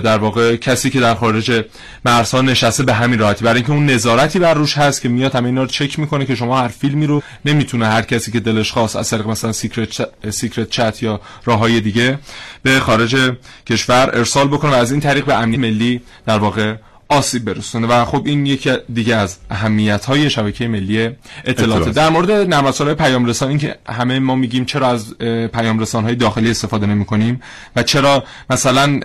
[0.00, 1.64] در واقع کسی که در خارج
[2.04, 3.44] مرزها نشسته به همین راحتی.
[3.44, 6.34] برای اینکه اون نظارتی بر روش هست که میاد همه اینا رو چک می‌کنه که
[6.34, 10.70] شما هر فیلمی رو نمی‌تونه هر کسی که دلش خواست از طریق مثلا secret secret
[10.70, 12.18] chat یا راههای دیگه
[12.62, 13.32] به خارج
[13.66, 16.74] کشور ارسال بکنه و از این طریق به امنیت ملی در واقع
[17.12, 17.86] آسیب برسونه.
[17.86, 21.10] و خب این یکی دیگه از اهمیت های شبکه ملی
[21.44, 21.88] اطلاعات.
[21.88, 25.18] در مورد نرم افزارهای پیام رسان این که همه ما میگیم چرا از
[25.52, 27.40] پیام رسان های داخلی استفاده نمی کنیم
[27.76, 28.98] و چرا مثلا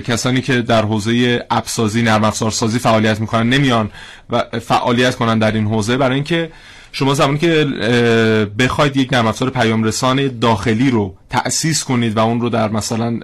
[0.00, 1.40] کسانی که در حوزه
[2.02, 3.90] نرم افزار سازی فعالیت می‌کنن نمیان
[4.30, 5.96] و فعالیت کنن در این حوزه.
[5.96, 6.50] برای اینکه
[6.92, 7.64] شما زمانی که
[8.58, 13.20] بخواید یک نرم افزار پیام رسان داخلی رو تأسیس کنید و اون رو در مثلا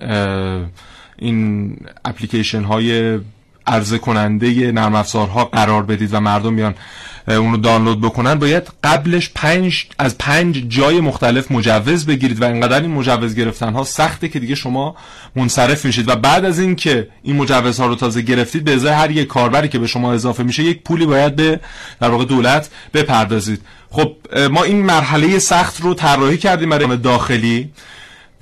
[1.19, 3.19] این اپلیکیشن های
[3.69, 6.75] عرضه کننده نرم افزارها قرار بدید و مردم بیان
[7.29, 12.81] اون رو دانلود بکنن باید قبلش پنج از پنج جای مختلف مجوز بگیرید و اینقدر
[12.81, 14.97] این مجوز گرفتن ها سخته که دیگه شما
[15.37, 16.09] منصرف میشید.
[16.09, 19.69] و بعد از این که این مجوزها رو تازه گرفتید به ازای هر یک کاربری
[19.69, 21.61] که به شما اضافه میشه یک پولی باید به
[22.01, 23.61] در واقع دولت بپردازید.
[23.91, 24.17] خب
[24.51, 27.71] ما این مرحله سخت رو طراحی کردیم برای داخلی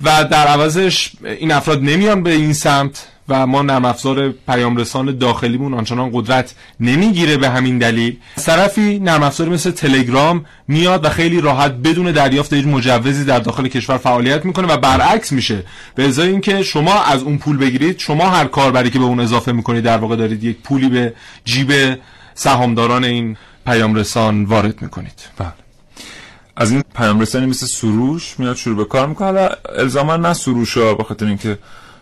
[0.01, 3.07] و در عوضش این افراد نمیان به این سمت.
[3.29, 8.17] و ما نرم افزار پیام رسان داخلیمون آنچنان قدرت نمی‌گیره به همین دلیل.
[8.45, 13.67] طرفی نرم افزاری مثل تلگرام میاد و خیلی راحت بدون دریافت هیچ مجوزی در داخل
[13.67, 15.63] کشور فعالیت می‌کنه و برعکس میشه.
[15.95, 19.51] به ازای اینکه شما از اون پول بگیرید شما هر کاربری که به اون اضافه
[19.51, 21.13] می‌کنید در واقع دارید یک پولی به
[21.45, 21.99] جیب
[22.33, 25.21] سهامداران این پیام رسان وارد می‌کنید.
[25.37, 25.53] بله.
[26.55, 29.27] از این پیام رسانی مثل سروش میاد شروع به کار می‌کنه.
[29.27, 31.57] حالا الزاما نه سروش ها بخاطر اینکه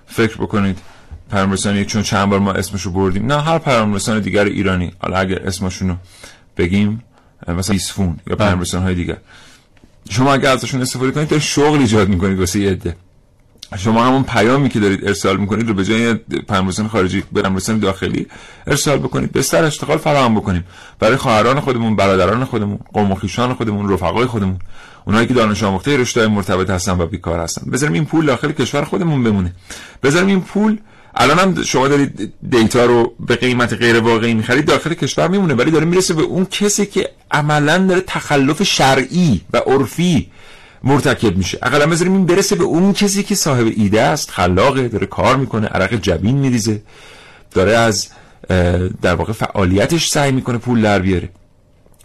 [0.07, 0.77] فکر بکنید
[1.31, 3.25] پیام رسانی چون چند بار ما اسمشو بردیم.
[3.25, 4.93] نه هر پیام رسانی دیگر ایرانی.
[4.99, 5.95] حالا اگر اسمشونو
[6.57, 7.03] بگیم
[7.47, 9.17] مثلا ایسفون یا پیام های دیگر.
[10.09, 12.95] شما اگر ازشون استفاده کنید تا شغل ایجاد می‌کنید واسه یه عده.
[13.77, 16.13] شما همون پیامی که دارید ارسال می‌کنید رو به جای
[16.49, 18.27] پیامرسان خارجی پیامرسان داخلی
[18.67, 19.31] ارسال بکنید.
[19.31, 20.63] بستر اشتغال فراهم بکنیم.
[20.99, 23.15] برای خواهران خودمون برادران خودمون قوم و
[23.57, 24.59] خودمون رفقای خودمون.
[25.05, 27.71] اونایی که دانش آموخته رشته مرتبط هستن و بیکار هستن.
[27.71, 29.53] بذاریم این پول داخل کشور خودمون بمونه.
[30.03, 30.77] بذاریم این پول
[31.15, 35.71] الان هم شما دارید دیتا رو به قیمت غیر واقعی می‌خرید داخل کشور میمونه ولی
[35.71, 40.31] داره می‌رسه به اون کسی که عملا داره تخلف شرعی و عرفی
[40.83, 41.59] مرتکب میشه.
[41.61, 45.67] اقلا بذاریم این برسه به اون کسی که صاحب ایده است خلاقه داره کار می‌کنه
[45.67, 46.81] عرق جبین میریزه
[47.51, 48.07] داره از
[49.01, 51.29] در واقع فعالیتش سعی می‌کنه پول در بیاره.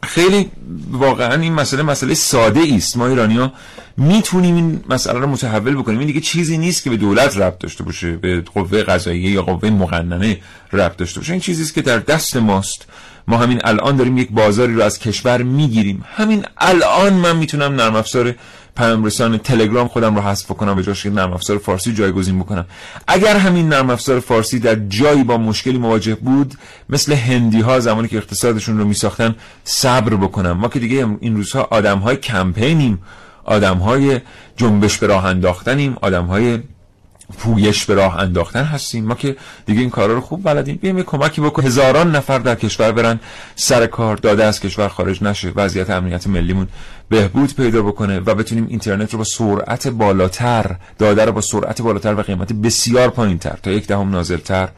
[0.03, 0.51] خیلی
[0.91, 3.53] واقعا این مسئله مسئله ساده است ما ایرانی ها
[3.97, 5.99] می‌تونیم این مسئله رو متحول بکنیم.
[5.99, 9.71] این دیگه چیزی نیست که به دولت ربط داشته باشه به قوه قضاییه یا قوه
[9.71, 10.39] مقننه
[10.73, 11.33] ربط داشته باشه.
[11.33, 12.87] این چیزی است که در دست ماست.
[13.29, 16.05] ما همین الان داریم یک بازاری رو از کشور می‌گیریم.
[16.17, 18.35] همین الان من می‌تونم نرم افزار
[18.77, 22.67] پیام رسان تلگرام خودم رو حذف کنم به جاش نرم افزار فارسی جایگزین بکنم.
[23.07, 26.55] اگر همین نرم افزار فارسی در جایی با مشکلی مواجه بود
[26.89, 30.53] مثل هندی ها زمانی که اقتصادشون رو میساختن صبر بکنم.
[30.53, 33.03] ما که دیگه این روزها آدم های کمپینیم
[33.45, 34.21] آدم های
[34.57, 36.59] جنبش به راه انداختنیم آدم های
[37.39, 39.05] پویش به راه انداختن هستیم.
[39.05, 40.77] ما که دیگه این کارا رو خوب بلدیم.
[40.77, 43.21] بیایم یه کمکی بکن هزاران نفر در کشور برن.
[43.57, 45.53] سر کار داده از کشور خارج نشه.
[45.57, 46.69] وضعیت امنیت ملیمون
[47.09, 52.15] بهبود پیدا بکنه و بتونیم اینترنت رو با سرعت بالاتر داده رو با سرعت بالاتر
[52.15, 54.69] و قیمت بسیار پایینتر تا یک دهم نازلتر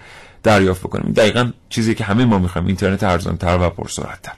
[0.42, 1.12] دریافت بکنیم.
[1.12, 4.32] دقیقا چیزی که همه ما می‌خوایم اینترنت ارزانتر و پرسرعتتر.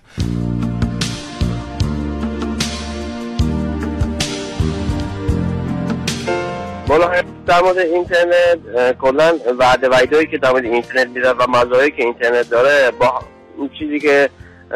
[6.98, 7.10] بالا
[7.46, 8.58] در مورد اینترنت
[8.98, 13.12] کلا وعده وعیدهایی که در اینترنت میدن و مزایایی که اینترنت داره با
[13.56, 14.28] اون چیزی که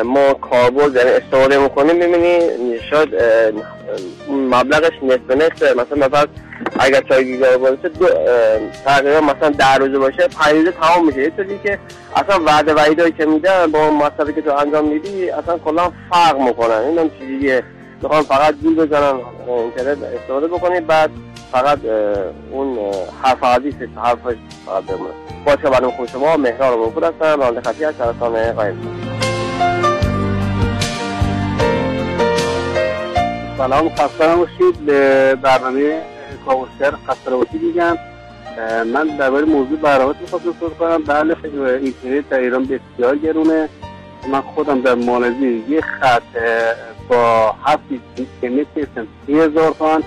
[0.05, 2.39] ما کاربرد یعنی استفاده می‌کنیم می‌بینی
[2.91, 3.09] شاید
[4.31, 6.27] مبلغش نصف به مثلا مثلا
[6.79, 7.91] اگر 4 گیگا باشه
[8.85, 11.19] تقریبا مثلا در روزه باشه 5 روزه تمام میشه.
[11.19, 11.79] یه چیزی که
[12.17, 16.75] اصلا وعده وعیدهایی که میدن با مصرفی که تو انجام میدی اصلا کلا فرق می‌کنن
[16.75, 17.63] این هم چیزیه
[18.03, 21.11] می‌خوام فقط گول بزنم اینترنت استفاده بکنید بعد
[21.53, 21.79] فقط
[22.51, 22.79] اون
[23.23, 24.19] حرف حدیث حرف
[24.67, 25.11] فقط بمونه
[25.47, 28.79] باشه برای خوش شما مهران رو هستم رانده خطی از سرطان قایم
[33.59, 36.03] سلام خسته باشید به برنامه
[36.47, 37.99] کاوشگر خسته باشید میگم.
[38.93, 41.05] من درباره موضوع برنامه می‌خواستم صحبت کنم.
[41.05, 41.37] بله
[41.83, 43.69] اینترنت در ایران بسیار گرونه.
[44.33, 46.23] من خودم در مالزی یه خط
[47.09, 47.81] با هفت
[48.17, 50.03] اینترنت هستم سی هزار تومن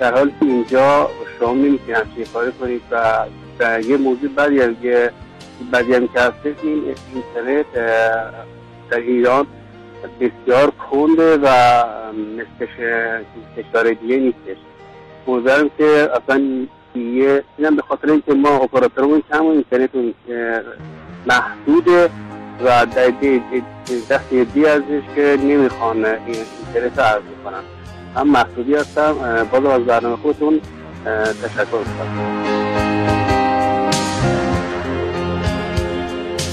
[0.00, 3.26] در حالی که اینجا شما نمی‌تونید همچین کاری کنید و
[3.58, 5.10] در یه موضوع بدی هم که
[5.72, 6.32] بدی هم که
[6.62, 7.72] این اینترنت
[8.90, 9.46] در ایران
[10.20, 11.48] بسیار کنده و
[12.36, 12.70] مثل
[13.56, 14.56] کشور دیگه نیستش
[15.26, 19.90] موضوعم که اصلا یه اینم به خاطر اینکه ما اپراتورمون کم و اینترنت
[21.26, 22.10] محدوده
[22.64, 22.86] و
[24.10, 27.75] دست دی ازش که نمی‌خوان این اینترنت عرض کنن
[28.16, 29.14] هم محسودی هستم.
[29.52, 30.60] باز از برنامه خودتون
[31.42, 32.46] تشکر کنم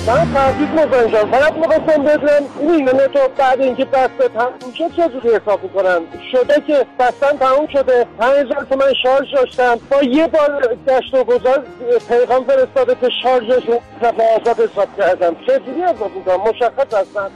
[0.08, 5.64] من تحقیق مزنجان فقط می‌خواستم بدونم این تو بعد اینکه بسته تموم شد چجوری حساب
[5.64, 6.00] می‌کنن
[6.32, 9.76] شده که بستن تموم شده پنج هزار من شارژ داشتم.
[9.92, 11.64] با یه بار گشت و گذار
[12.10, 13.64] پیغام فرستاده که شارژش
[14.02, 15.36] دفعه آزاد حساب کردم.
[15.48, 17.30] چجوری حساب می‌کنم؟ مشخص هستن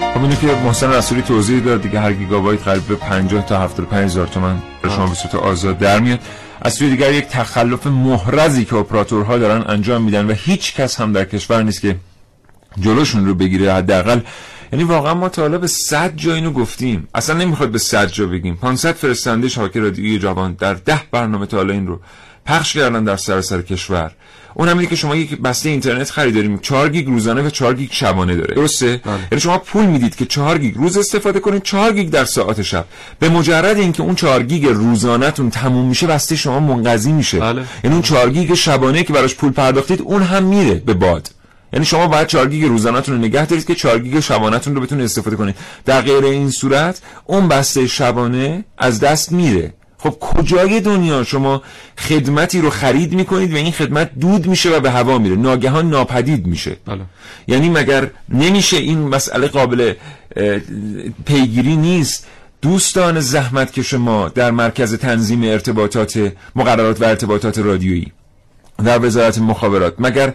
[0.00, 4.26] خب که محسن رسولی توضیح داد دیگه هر گیگابایت قریب به 50 تا 75 هزار
[4.26, 6.18] تومن به شما به صورت آزاد در میاد.
[6.62, 11.12] از سوی دیگر یک تخلف محرزی که اپراتورها دارن انجام میدن و هیچ کس هم
[11.12, 11.96] در کشور نیست که
[12.80, 14.20] جلوشون رو بگیره حداقل.
[14.72, 17.08] یعنی واقعا ما تا حالا به 100 جا اینو گفتیم.
[17.14, 18.56] اصلا نمی‌خواد به 100 جا بگیم.
[18.56, 22.00] 500 فرستنده شبکه رادیویی جوان در ده برنامه تا حالا این رو
[22.46, 24.12] پخش کردن در سراسر کشور.
[24.58, 27.88] اون همینه که شما یک بسته اینترنت خریداری می‌کنید 4 گیگ روزانه و 4 گیگ
[27.92, 28.54] شبانه داره.
[28.54, 29.00] درسته.
[29.04, 29.14] بله.
[29.32, 32.84] یعنی شما پول می‌دید که 4 گیگ روز استفاده کنید 4 گیگ در ساعت شب.
[33.18, 37.38] به مجرد اینکه اون 4 گیگ روزانهتون تموم میشه بسته شما منقضی میشه.
[37.38, 37.64] بله.
[37.84, 41.30] یعنی اون 4 گیگ شبانه که براش پول پرداختید اون هم میره به باد.
[41.72, 45.04] یعنی شما باید 4 گیگ روزانه‌تون رو نگه دارید که 4 گیگ شبانه‌تون رو بتونید
[45.04, 45.54] استفاده کنید.
[45.84, 49.74] در غیر این صورت اون بسته شبانه از دست میره.
[49.98, 51.62] خب کجای دنیا شما
[51.98, 56.46] خدمتی رو خرید می‌کنید و این خدمت دود میشه و به هوا میره؟ ناگهان ناپدید
[56.46, 56.76] میشه.
[56.86, 57.00] بله.
[57.46, 59.92] یعنی مگر نمیشه این مسئله قابل
[61.24, 62.26] پیگیری نیست؟
[62.62, 68.12] دوستان زحمت که شما در مرکز تنظیم ارتباطات مقررات و ارتباطات رادیویی
[68.84, 69.94] در وزارت مخابرات.
[69.98, 70.34] مگر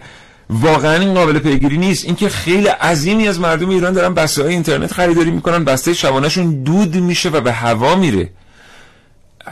[0.50, 4.92] واقعا این قابل پیگیری نیست؟ اینکه خیلی عظیمی از مردم ایران دارن بسته های اینترنت
[4.92, 8.30] خریداری می‌کنن بسته شبانهشون دود میشه و به هوا میره.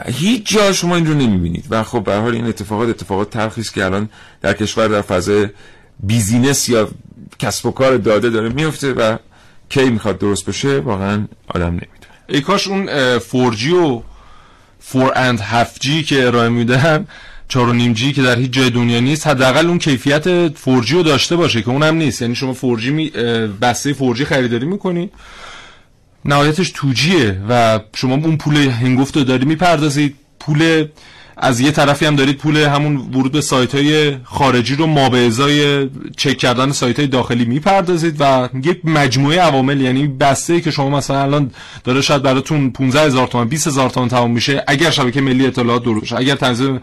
[0.05, 1.65] هیچ جا شما این رو نمی‌بینید.
[1.69, 4.09] و خب به حال این اتفاقات اتفاقات تلخی است که الان
[4.41, 5.47] در کشور در فضای
[5.99, 6.89] بیزینس یا
[7.39, 9.17] کسب و کار داده داره میفته و
[9.69, 11.87] کی می‌خواد درست بشه واقعا آدم نمی‌دونه.
[12.29, 12.87] ای کاش اون
[13.19, 14.01] 4G و
[14.91, 17.07] 4 and 7G که ارائه میدن
[17.49, 21.03] 4 و نیم جی که در هیچ جای دنیا نیست حداقل اون کیفیت 4G رو
[21.03, 22.21] داشته باشه که اونم نیست.
[22.21, 23.09] یعنی شما 4G می
[23.61, 25.09] بسته 4G خریداری می‌کنی.
[26.25, 30.15] نهایتش 2Gه و شما اون پول هنگفت رو داری می‌پردازید.
[30.39, 30.85] پول
[31.37, 35.17] از یه طرفی هم دارید پول همون ورود به سایت های خارجی رو ما به
[35.17, 40.89] ازای چک کردن سایت های داخلی می‌پردازید و یک مجموعه عوامل یعنی بسته که شما
[40.89, 41.51] مثلا الان
[41.83, 45.83] داره شاید براتون 15 هزار تومن 20 هزار تومن تمام میشه اگر شبکه ملی اطلاعات
[45.83, 46.81] درست اگر تنظیم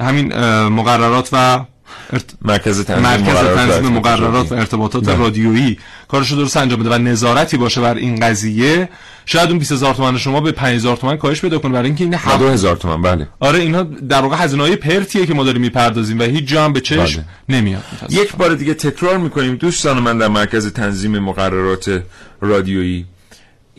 [0.00, 0.34] همین
[0.68, 1.64] مقررات و
[2.12, 2.24] ارت...
[2.42, 5.16] مرکز تنظیم مرکز مقررات, تنظیم مقررات و ارتباطات بله.
[5.16, 5.78] رادیویی.
[6.08, 8.88] کارشو درست انجام بده و نظارتی باشه بر این قضیه.
[9.26, 12.48] شاید اون 20000 تومان شما به 5000 تومان کاهش پیدا کنه برای اینکه این دو
[12.48, 13.28] هزار تومن بله.
[13.40, 16.72] آره اینا در واقع هزینه های پرتیه که ما داریم می‌پردازیم و هیچ جا هم
[16.72, 17.82] به چشم نمیاد.
[17.92, 18.22] متاسفانه.
[18.22, 19.56] یک بار دیگه تکرار می‌کنیم.
[19.56, 22.02] دوستان من در مرکز تنظیم مقررات
[22.40, 23.06] رادیویی.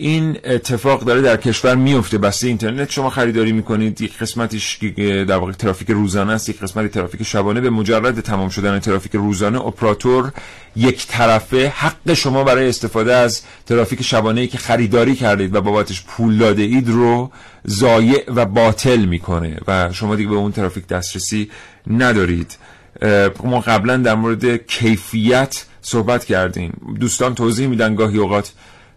[0.02, 2.18] این اتفاق داره در کشور میفته.
[2.18, 7.24] بسته اینترنت شما خریداری می‌کنید یک قسمتش در واقع ترافیک روزانه است یک قسمتی ترافیک
[7.24, 7.62] شبانه.
[7.62, 10.32] به مجرد تمام شدن ترافیک روزانه اپراتور
[10.76, 16.04] یک طرفه حق شما برای استفاده از ترافیک شبانه ای که خریداری کردید و بابتش
[16.04, 17.32] پول داده اید رو
[17.68, 21.50] ضایع و باطل می‌کنه و شما دیگه به اون ترافیک دسترسی
[21.88, 22.58] ندارید.
[23.44, 26.96] ما قبلا در مورد کیفیت صحبت کردیم.
[27.00, 28.52] دوستان توضیح میدن گاهی اوقات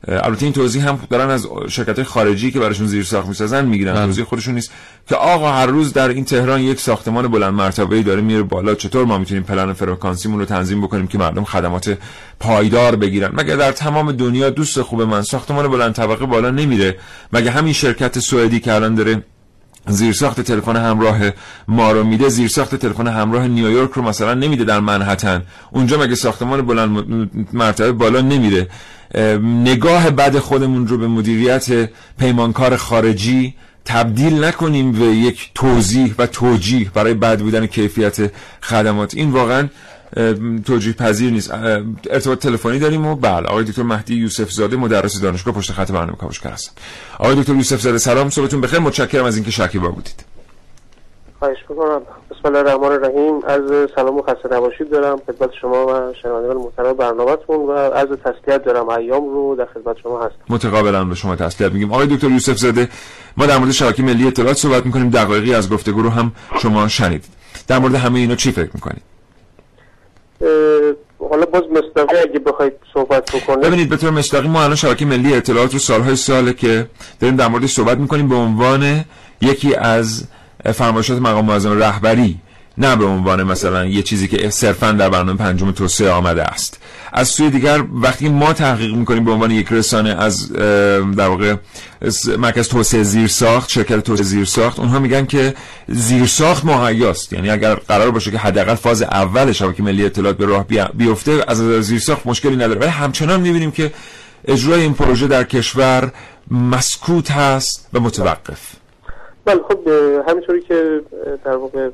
[0.09, 3.95] البته این توضیح هم دارن از شرکت خارجی که براشون زیر ساخت می‌سازن می‌گیرن.
[3.95, 4.71] توضیح خودشون نیست
[5.09, 9.05] که آقا هر روز در این تهران یک ساختمان بلند مرتبه‌ای داره میره بالا چطور
[9.05, 11.99] ما می‌تونیم پلن فرکانسیمون رو تنظیم بکنیم که مردم خدمات
[12.41, 16.97] پایدار بگیرن؟ مگه در تمام دنیا دوست خوب من ساختمان بلند طبقه بالا نمیره؟
[17.33, 19.25] مگه همین شرکت سوئدی که الان داره
[19.89, 21.18] زیرساخت تلفن همراه
[21.68, 22.28] ما رو میده.
[22.28, 25.43] زیرساخت تلفن همراه نیویورک رو مثلا نمیده در منحتن.
[25.70, 28.68] اونجا مگه ساختمان بلند مرتبه بالا نمیره.
[29.64, 33.55] نگاه بد خودمون رو به مدیریت پیمانکار خارجی
[33.85, 39.14] تبدیل نکنیم به یک توضیح و توجیه برای بد بودن کیفیت خدمات.
[39.14, 39.68] این واقعا
[40.67, 41.55] توجیه پذیر نیست
[42.11, 46.17] ارتباط تلفنی داریم و بله آقای دکتر مهدی یوسف زاده مدرس دانشگاه پشت خط برنامه
[46.17, 46.73] کاوشگر هستن.
[47.19, 48.79] آقای دکتر یوسف زاده سلام صبحتون بخیر.
[48.79, 50.25] متشکرم از اینکه شکیبا بودید.
[51.39, 52.01] خواهش می‌کنم.
[52.31, 53.45] بسم الله الرحمن الرحیم.
[53.47, 55.19] از سلام و خسته نباشید دارم.
[55.27, 58.89] خدمت شما و شنوندگان محترم برنامه‌تون و از تسلیت دارم.
[58.89, 60.37] ایام رو در خدمت شما هستم.
[60.49, 61.93] متقابلا به شما تسلیت میگیم.
[61.93, 62.89] آقای دکتر یوسف زاده
[63.37, 65.11] ما در مورد شبکه ملی اطلاعات صحبت می‌کنیم.
[65.11, 67.33] دقایقی از گفتگو رو هم شما شنیدید.
[67.69, 69.03] در مورد همه اینا چی فکر می‌کنید؟
[71.30, 75.34] حالا باز مصداقی اگه بخواید صحبت بکنید ببینید به طور مصداقی ما الان شبکه ملی
[75.34, 76.86] اطلاعات رو سالهای ساله که
[77.20, 79.05] داریم در موردش صحبت می‌کنیم به عنوان
[79.40, 80.24] یکی از
[80.74, 82.36] فرمایشات مقام معظم رهبری
[82.79, 86.81] نه به عنوان مثلا یه چیزی که صرفا در برنامه پنجم توسعه آمده است.
[87.12, 90.53] از سوی دیگر وقتی ما تحقیق می‌کنیم به عنوان یک رسانه از
[91.16, 91.55] در واقع
[92.39, 95.55] مرکز توسعه زیرساخت شرکت توسعه زیرساخت اونها میگن که
[95.89, 97.33] زیرساخت مهیاست.
[97.33, 101.59] یعنی اگر قرار باشه که حداقل فاز اول شبکه ملی اطلاعات به راه بیفته از
[101.83, 102.81] زیرساخت مشکلی نداره.
[102.81, 103.93] ولی همچنان می‌بینیم که
[104.45, 106.12] اجرای این پروژه در کشور
[106.51, 108.61] مسکوت هست و متوقف.
[109.45, 109.89] بله خب
[110.29, 111.01] همینطوری که
[111.45, 111.89] در واقع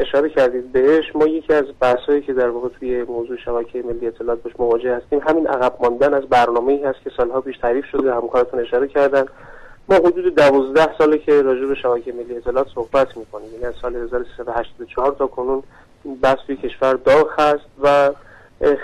[0.00, 1.04] اشاره کردید بهش.
[1.14, 5.20] ما یکی از بحثایی که در واقع توی موضوع شبکه ملی اطلاعات باش مواجه هستیم
[5.28, 9.24] همین عقب ماندن از برنامه ای هست که سالها پیش تعریف شده همکارتون اشاره کردن.
[9.88, 13.52] ما حدود دوازده ساله که راجع به شبکه ملی اطلاعات صحبت می‌کنیم.
[13.52, 15.62] یعنی از سال 1384 تا کنون
[16.04, 18.10] این بحث توی کشور داغ هست و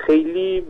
[0.07, 0.61] خیلی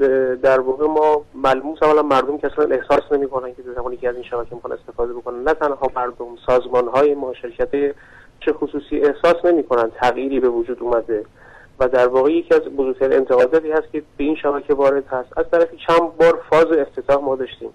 [0.42, 4.24] در واقع ما ملموس اولا مردم که اصلا احساس نمی‌کنن که زمانی که از این
[4.24, 7.94] شبکه می‌خوان استفاده بکنن نه تنها مردم سازمان های ما شرکت
[8.52, 11.24] خصوصی احساس نمی‌کنن تغییری به وجود اومده
[11.80, 15.38] و در واقع یکی از بزرگترین انتقاداتی هست که به این شبکه وارد هست.
[15.38, 17.70] از طرفی چند بار فاز افتتاح ما داشتیم.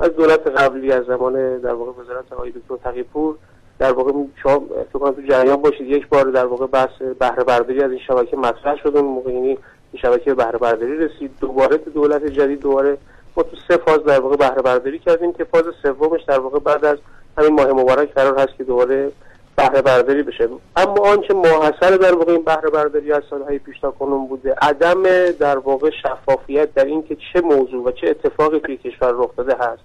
[0.00, 3.36] از دولت قبلی از زمان در واقع وزارت آقای دکتر تقیپور
[3.78, 4.12] در واقع
[4.42, 4.62] شما
[4.92, 8.76] فکر تو جریان باشید یک بار در واقع بحث بهره برداری از این شبکه مطرح
[8.82, 11.30] شد اون موقع یعنی این شبکه بهره برداری رسید.
[11.40, 12.98] دوباره دولت جدید دوباره
[13.36, 16.84] ما تو سه فاز در واقع بهره برداری کردیم که فاز سومش در واقع بعد
[16.84, 16.98] از
[17.38, 19.12] همین ماه مبارک قرار هست که دوباره
[19.56, 20.48] بهره برداری بشه.
[20.76, 25.30] اما آنچه ماحصل در واقع این بهره برداری از سالهای پیش تا کنون بوده عدم
[25.30, 29.82] در واقع شفافیت در اینکه چه موضوع و چه اتفاقی توی کشور رخ داده هست.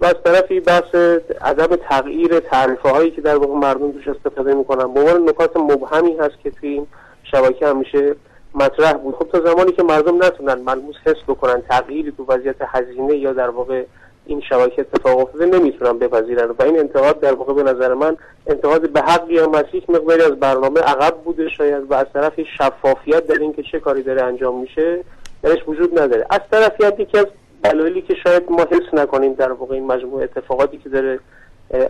[0.00, 0.94] و از طرفی بحث
[1.40, 4.94] عدم تغییر تعریفه هایی که در واقع مردم توش استفاده می‌کنن.
[4.94, 6.86] به عنوان نکات مبهمی هست که توی این
[7.22, 8.16] شبکه همیشه
[8.54, 9.14] مطرح بود.
[9.14, 13.50] خب تا زمانی که مردم نتونن ملموس حس بکنن تغییری تو وضعیت هزینه یا در
[13.50, 13.84] واقع
[14.26, 18.16] این شبکه اتفاق افتاده نمی‌تونن بپذیرن و این انتقاد در واقع به نظر من
[18.46, 23.26] انتقاد به حقی هم مسیح مقداری از برنامه عقب بوده شاید و از طرف شفافیت
[23.26, 25.04] در اینکه چه کاری داره انجام میشه
[25.42, 26.26] درش وجود نداره.
[26.30, 27.26] از طرفی یکی از
[27.64, 31.20] دلایلی که شاید ما حس نکنیم در واقع این مجموعه اتفاقاتی که داره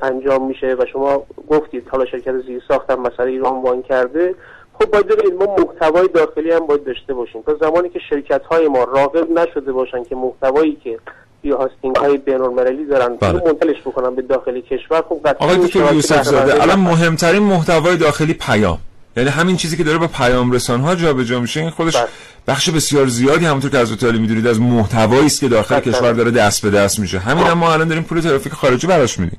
[0.02, 4.34] انجام میشه و شما گفتید حالا شرکت زیر ساخت هم مسئله ایران وان کرده
[4.72, 7.42] خب باید ببینید ما محتوای داخلی هم باید داشته باشیم.
[7.42, 10.98] تا زمانی که شرکت های ما راغب نشده باشن که محتوایی که
[11.44, 13.16] یا هاستینگ های بین المللی دارن.
[13.16, 13.32] بله.
[13.32, 15.02] منتقلش بکنن به داخل کشور.
[15.08, 18.78] خب آقای دکتر یوسف زاده الان مهمترین محتوای داخلی پیام.
[19.16, 22.06] یعنی همین چیزی که داره با پیام رسان ها جابجا میشه این خودش بله.
[22.46, 25.92] بخش بسیار زیادی همونطور که از اطلاعی می‌دونید از محتوایی است که داخل بله.
[25.92, 27.18] کشور داره دست به دست میشه.
[27.18, 29.38] همین هم ما الان داریم پول ترافیک خارجی براش میدیم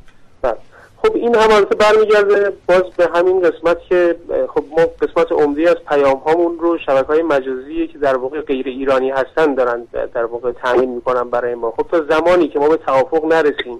[1.03, 4.15] خب این هم البته برمیگرده باز به همین قسمت که
[4.47, 8.67] خب ما قسمت عمده از پیام هامون رو شبکه های مجازی که در واقع غیر
[8.67, 11.71] ایرانی هستن دارن در واقع تامین می‌کنن برای ما.
[11.71, 13.79] خب تا زمانی که ما به توافق نرسیم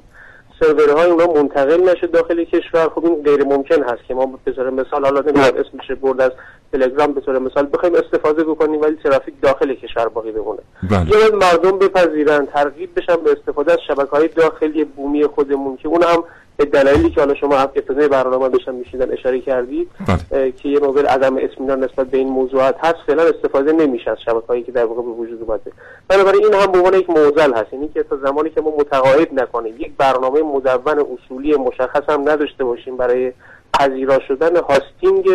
[0.59, 4.69] سرورهای اونا منتقل نشه داخل کشور خب این غیر ممکن هست که ما به طور
[4.69, 6.31] مثال حالا نمی‌دونم اسمش برد از
[6.73, 10.59] تلگرام به طور مثال بخوایم استفاده بکنیم ولی ترافیک داخل کشور باقی بمونه.
[10.89, 11.35] بله.
[11.35, 16.23] مردم بپذیرن ترغیب بشن به استفاده از شبکه های داخلی بومی خودمون که اون هم
[16.57, 19.89] به دلایلی که حالا شما ابتدای برنامه داشتن میشیدن اشاره کردید
[20.31, 20.51] بله.
[20.51, 24.63] که یه نوبل عدم اطمینان نسبت به این موضوعات هست فعلا استفاده نمیشه از شبکه‌ای
[24.63, 25.71] که در واقع به وجود اومده
[26.07, 29.39] بنابراین این هم به عنوان یک معضل هست یعنی که تا زمانی که ما متقاعد
[29.39, 33.33] نکنیم یک برنامه مدون اصولی مشخص هم نداشته باشیم برای
[33.73, 35.25] پذیرا شدن hosting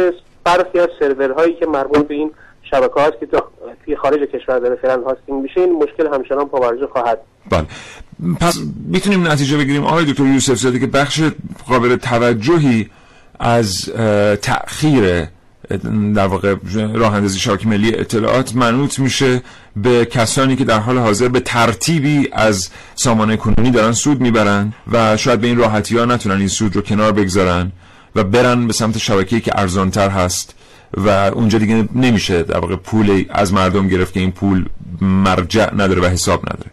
[0.44, 2.30] برخی از سرورهایی که مربوط به این
[2.70, 3.26] شبکه هاست که
[3.84, 7.18] توی خارج کشور داره فعلا hosting میشه این مشکل همچنان پابرجا خواهد.
[7.50, 7.66] بله.
[8.40, 8.58] پس
[8.88, 9.84] می‌تونیم نتیجه بگیریم.
[9.84, 11.22] آقای دکتر یوسف زاده که بخش
[11.68, 12.90] قابل توجهی
[13.40, 13.92] از
[14.42, 15.26] تأخیر
[16.14, 16.54] در واقع
[16.94, 19.42] راه اندازی شبکه ملی اطلاعات منوط میشه
[19.76, 25.16] به کسانی که در حال حاضر به ترتیبی از سامانه کنونی دارن سود می‌برن و
[25.16, 27.72] شاید به این راحتی ها نتونن این سود رو کنار بگذارن
[28.16, 30.55] و برن به سمت شبکه‌ای که ارزانتر هست.
[30.92, 34.64] و اونجا دیگه نمیشه در واقع پول از مردم گرفت که این پول
[35.00, 36.70] مرجع نداره و حساب نداره.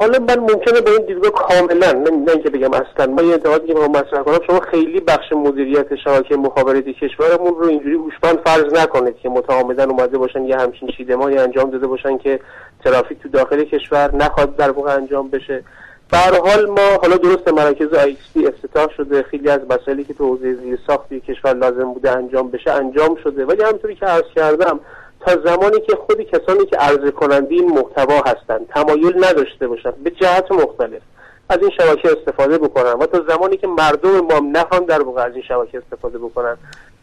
[0.00, 3.74] حالا من ممکنه به این دیدگاه کاملا نه اینکه بگم اصلا ما یه انتقادی که
[3.74, 9.16] ما مطرح کنم شما خیلی بخش مدیریت شبکه مخابراتی کشورمون رو اینجوری هوشمند فرض نکنید
[9.22, 12.40] که متعامدن اومده باشن یه همچین چیدمانی انجام داده باشن که
[12.84, 15.64] ترافیک تو داخل کشور نخواد در واقع انجام بشه.
[16.10, 17.88] به حال ما حالا درست مراکز
[18.34, 22.50] پی افتتاح شده خیلی از مسائلی که تو حوزه زیر ساختی کشور لازم بوده انجام
[22.50, 23.44] بشه انجام شده.
[23.44, 24.80] ولی همونطوری که عرض کردم
[25.20, 30.10] تا زمانی که خودی کسانی که عرضه کننده این محتوا هستند تمایل نداشته باشند به
[30.10, 31.02] جهت مختلف
[31.48, 32.92] از این شبکه استفاده بکنن.
[32.92, 36.56] و تا زمانی که مردم ما نخوان در واقع از این شبکه استفاده بکنن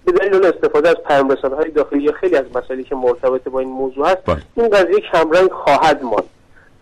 [0.05, 3.69] به دلیل اون استفاده از پیام های داخلی خیلی از مسائلی که مرتبط با این
[3.69, 4.37] موضوع هست بله.
[4.55, 6.23] این قضیه کمرنگ خواهد ماند.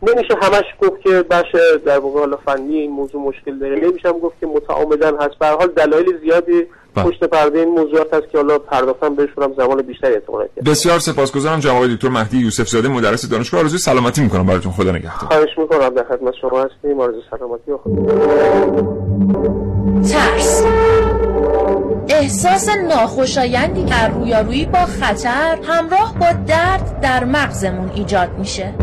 [0.01, 3.75] نمیشه همش گفت که بخش در واقع حالا فنی این موضوع مشکل داره.
[3.75, 5.39] نمیشه هم گفت که متعامدن هست.
[5.39, 6.63] به حال دلایل زیادی
[6.95, 7.05] بله.
[7.05, 11.59] پشت پرده این موضوعات هست که حالا پرداختن بهشون هم زمان بیشتری احتمال بسیار سپاسگزارم
[11.59, 14.71] جناب دکتر مهدی یوسف زاده مدرس دانشگاه آرزوی سلامتی می‌کنم براتون.
[14.71, 15.29] خدا نگهدار.
[15.29, 15.89] خواهش می‌کنم.
[15.89, 16.99] در خدمت شما هستیم.
[16.99, 18.05] آرزوی سلامتی و خدا
[20.09, 20.65] ترس.
[22.09, 28.73] احساس ناخوشایندی که رویارویی با خطر همراه با درد در مغزمون ایجاد میشه.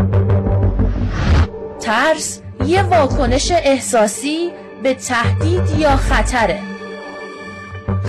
[1.82, 4.52] ترس یه واکنش احساسی
[4.82, 6.60] به تهدید یا خطره.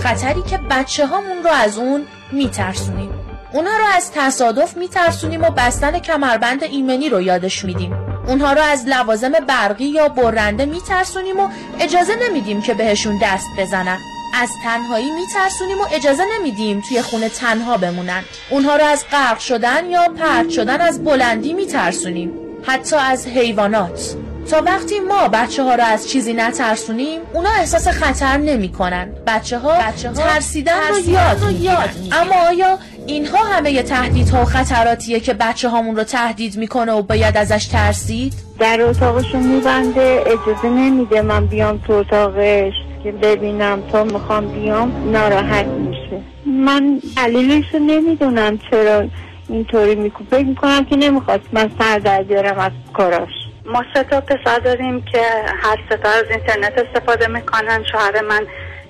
[0.02, 3.10] خطری که بچه هامون رو از اون میترسونیم.
[3.52, 7.92] اونها رو از تصادف میترسونیم و بستن کمربند ایمنی رو یادش میدیم.
[8.26, 11.48] اونها رو از لوازم برقی یا برنده میترسونیم و
[11.80, 13.98] اجازه نمیدیم که بهشون دست بزنن.
[14.34, 18.22] از تنهایی میترسونیم و اجازه نمیدیم توی خونه تنها بمونن.
[18.50, 22.32] اونها رو از غرق شدن یا پرت شدن از بلندی میترسونیم.
[22.66, 24.16] حتی از حیوانات.
[24.50, 29.58] تا وقتی ما بچه ها رو از چیزی نترسونیم اونا احساس خطر نمی کنن بچه
[29.58, 35.20] ها, بچه ها ترسیدن رو یاد, رو یاد اما آیا اینها همه تهدیدها و خطراتیه
[35.20, 41.22] که بچه هامون رو تهدید می‌کنه و باید ازش ترسید؟ در اتاقشون میبنده اجازه نمیده
[41.22, 42.72] من بیام تو اتاقش
[43.04, 46.20] که ببینم تا می‌خوام بیام ناراحت میشه.
[46.46, 49.04] من دلیلش رو نمی‌دونم چرا
[49.48, 53.30] اینطوری می‌کنم فکر می‌کنم که نمی‌خواست من سر در بیارم از کاراش.
[53.64, 55.22] ما سه تا پسر داریم که
[55.62, 57.84] هر سه از اینترنت استفاده می‌کنن.
[57.92, 58.46] شوهر من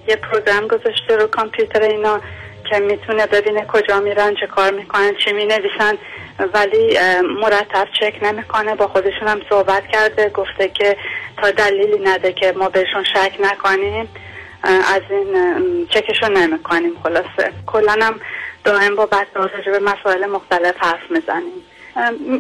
[0.09, 2.21] یه پروگرام گذاشته رو کامپیوتر اینا
[2.71, 5.99] که می‌تونه ببینه کجا میرن چه کار می‌کنن چی می‌نویسن.
[6.55, 6.99] ولی
[7.41, 8.75] مرتب چک نمی‌کنه.
[8.75, 10.29] با خودشون هم صحبت کرده.
[10.29, 10.97] گفته که
[11.37, 14.09] تا دلیلی نده که ما بهشون شک نکنیم.
[14.65, 15.37] از این
[15.89, 16.93] چکشون نمی‌کنیم.
[17.03, 17.53] خلاصه.
[17.67, 18.21] کلا هم
[18.65, 21.65] دائم با بچه به مسائل مختلف حرف می‌زنیم.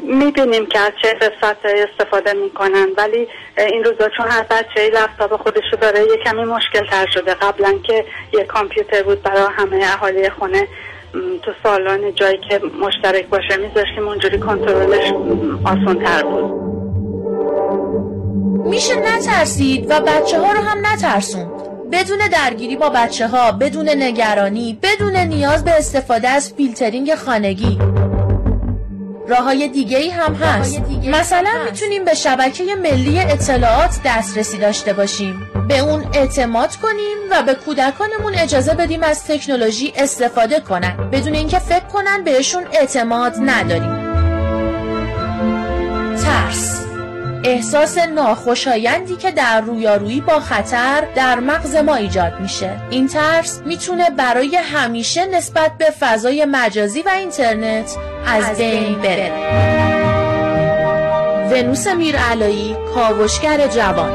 [0.02, 5.76] می‌بینیم که از چه وبسایت استفاده می‌کنن ولی این روزا چون هر بچه لپتاپ خودشو
[5.80, 7.34] داره یه کمی مشکل تر شده.
[7.34, 10.68] قبلا که یه کامپیوتر بود برای همه اهالی خونه
[11.42, 15.12] تو سالن جایی که مشترک باشه میذاشتیم اونجوری کنترلش
[15.64, 16.64] آسان تر بود.
[18.66, 21.63] میشه نترسید و بچه ها رو هم نترسوند.
[21.94, 27.78] بدون درگیری با بچه ها بدون نگرانی بدون نیاز به استفاده از فیلترینگ خانگی.
[29.28, 30.80] راه های دیگه ای هم هست.
[31.06, 35.50] مثلا می‌تونیم به شبکه ملی اطلاعات دسترسی داشته باشیم.
[35.68, 41.10] به اون اعتماد کنیم و به کودکانمون اجازه بدیم از تکنولوژی استفاده کنن.
[41.12, 44.14] بدون اینکه فکر کنن بهشون اعتماد نداریم.
[46.16, 46.83] ترس.
[47.46, 52.80] احساس ناخوشایندی که در رویارویی با خطر در مغز ما ایجاد میشه.
[52.90, 59.32] این ترس می‌تونه برای همیشه نسبت به فضای مجازی و اینترنت از بین بره.
[61.50, 64.12] ونوس میرعلایی کاوشگر جوان.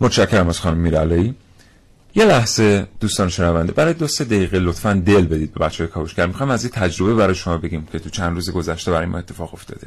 [0.00, 1.34] متشکرم از خانم میرعلایی.
[2.14, 6.26] یه لحظه دوستان شنونده برای دو سه دقیقه لطفا دل بدید به بچه های کاوشگر.
[6.26, 9.54] می‌خوام از این تجربه برای شما بگیم که تو چند روز گذشته برای ما اتفاق
[9.54, 9.86] افتاده.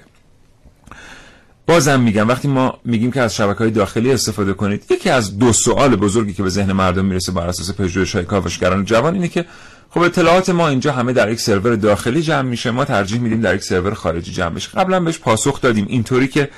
[1.68, 5.54] بازم میگم وقتی ما میگیم که از شبکه های داخلی استفاده کنید یکی از دو
[5.54, 9.46] سوال بزرگی که به ذهن مردم می‌رسه بر اساس پژوهش های کاوشگران جوان اینه که
[9.90, 13.56] خب اطلاعات ما اینجا همه در یک سرور داخلی جمع میشه ما ترجیح میدیم در
[13.56, 14.70] یک سرور خارجی جمع بشه.
[14.70, 16.50] قبلا بهش پاسخ دادیم اینطوری که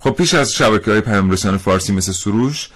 [0.00, 2.68] خب پیش از شبکه های پیام فارسی مثل سروش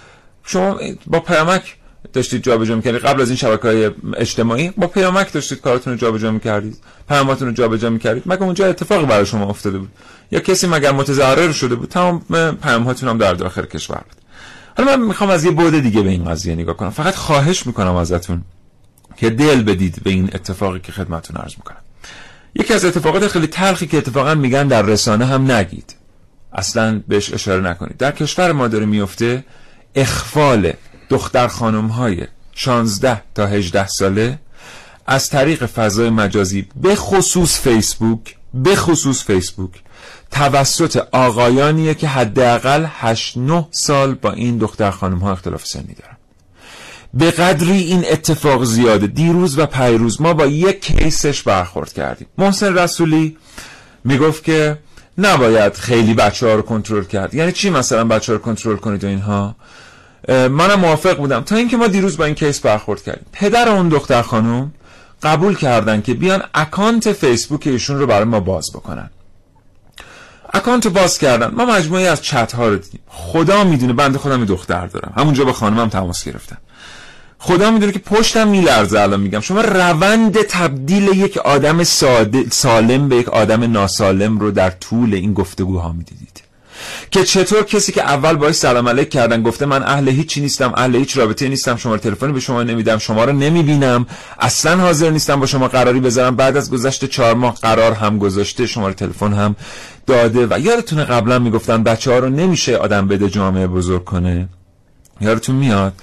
[0.43, 1.77] شما با پیامک
[2.13, 6.31] داشتید جابجا می‌کردید؟ قبل از این شبکه های اجتماعی؟ با پیامک داشتید کارتون رو جابجا
[6.31, 6.77] می‌کردید؟
[7.09, 9.89] پیاماتون رو جابجا می‌کردید؟ مگه اونجا اتفاقی برای شما افتاده بود؟
[10.31, 12.21] یا کسی مگر متضرر شده بود؟ تمام
[12.63, 14.17] پیام هاتون هم در داخل کشور بود.
[14.77, 16.89] حالا من می‌خوام از یه بعد دیگه به این قضیه نگاه کنم.
[16.89, 18.41] فقط خواهش می‌کنم ازتون
[19.17, 21.77] که دل بدید به این اتفاقی که خدمتتون عرض می‌کنم.
[22.55, 25.95] یکی از اتفاقات خیلی تلخی که اتفاقا میگن در رسانه هم نگید.
[26.53, 27.97] اصلا بهش اشاره نکنید.
[27.97, 29.43] در کشور ما داره میفته
[29.95, 30.73] اخفال
[31.09, 34.39] دختر خانم های 16 تا 18 ساله
[35.07, 39.71] از طریق فضای مجازی به خصوص فیسبوک به خصوص فیسبوک
[40.31, 46.17] توسط آقایانیه که حداقل 8 9 سال با این دختر خانم ها اختلاف سنی دارن.
[47.13, 49.07] به قدری این اتفاق زیاده.
[49.07, 52.27] دیروز و پیروز ما با یک کیسش برخورد کردیم.
[52.37, 53.37] محسن رسولی
[54.03, 54.77] می‌گفت که
[55.17, 57.33] نباید خیلی بچه ها رو کنترل کرد.
[57.33, 59.55] یعنی چی مثلا بچه ها رو کنترل کنید و اینها؟
[60.27, 61.41] منم موافق بودم.
[61.41, 63.25] تا اینکه ما دیروز با این case برخورد کردیم.
[63.31, 64.71] پدر اون دختر خانم
[65.23, 69.09] قبول کردن که بیان اکانت فیسبوک ایشون رو برای ما باز بکنن.
[70.53, 71.47] اکانت رو باز کردن.
[71.47, 72.99] ما مجموعه‌ای از چت ها رو دیدیم.
[73.07, 75.13] خدا می‌دونه بنده خودم دختر دارم.
[75.17, 76.57] همونجا با خانمم تماس گرفتم
[77.39, 79.39] خدا می‌دونه که پشتم میلرزه الان میگم.
[79.39, 81.83] شما روند تبدیل یک آدم
[82.51, 86.43] سالم به یک آدم ناسالم رو در طول این گفتگوها می‌دیدید.
[87.11, 90.95] که چطور کسی که اول باید سلام علیک کردن گفته من اهل هیچی نیستم اهل
[90.95, 94.05] هیچ رابطه نیستم شما تلفنی به شما نمیدم شما رو نمی‌بینم
[94.39, 96.35] اصلا حاضر نیستم با شما قراری بذارم.
[96.35, 99.55] بعد از گذشت چهار ماه قرار هم گذاشته شما تلفن هم
[100.07, 104.49] داده و یادتونه قبلا می‌گفتن بچه ها رو نمیشه آدم بده جامعه بزرگ کنه.
[105.21, 105.93] یادتون میاد؟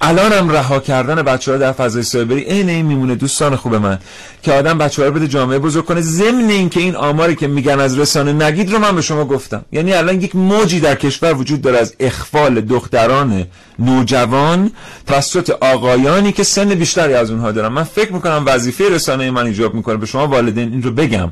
[0.00, 3.98] الانم رها کردن بچه ها در فضای سایبری عین این میمونه دوستان خوب من
[4.42, 6.00] که آدم بچه ها رو بده جامعه بزرگ کنه.
[6.00, 9.64] ضمن این که این آماری که میگن از رسانه نگید رو من به شما گفتم.
[9.72, 13.46] یعنی الان یک موجی در کشور وجود داره از اخفال دختران
[13.78, 14.70] نوجوان
[15.06, 17.68] توسط آقایانی که سن بیشتری از اونها دارن.
[17.68, 19.96] من فکر می‌کنم وظیفه رسانه من ایجاب می‌کنه.
[19.96, 21.30] به شما والدین این رو بگم.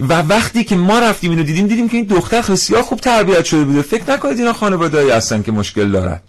[0.00, 3.64] و وقتی که ما رفتیم اینو دیدیم دیدیم که این دختر بسیار خوب تربیت شده
[3.64, 3.82] بوده.
[3.82, 6.20] فکر نکنید اینا خانواده‌ای هستن که مشکل دارن.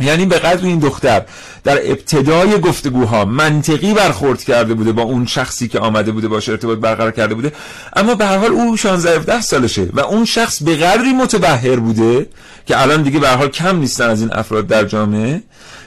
[0.00, 1.22] یعنی به قدر این دختر
[1.64, 6.78] در ابتدای گفتگوها منطقی برخورد کرده بوده با اون شخصی که آمده بوده باشه ارتباط
[6.78, 7.52] برقرار کرده بوده
[7.96, 12.26] اما به هر حال او 16 17 سالشه و اون شخص به قدری متبهر بوده
[12.66, 15.42] که الان دیگه به هر حال کم نیستن از این افراد در جامعه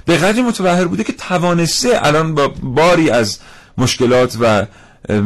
[0.06, 3.40] به قدری متبهر بوده که توانسته الان با باری از
[3.78, 4.66] مشکلات و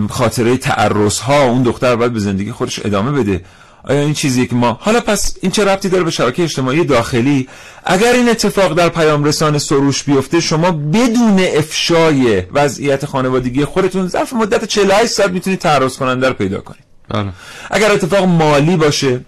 [0.09, 3.41] خاطره تعرض ها اون دختر باید به زندگی خودش ادامه بده.
[3.83, 7.47] آیا این چیزی که ما حالا پس این چه ربطی داره به شبکه اجتماعی داخلی؟
[7.85, 14.33] اگر این اتفاق در پیام رسان سروش بیفته شما بدون افشای وضعیت خانوادگی خودتون ظرف
[14.33, 16.83] مدت 48 ساعت می‌تونید تعرض کننده رو پیدا کنید.
[17.09, 17.29] بله.
[17.71, 19.19] اگر اتفاق مالی باشه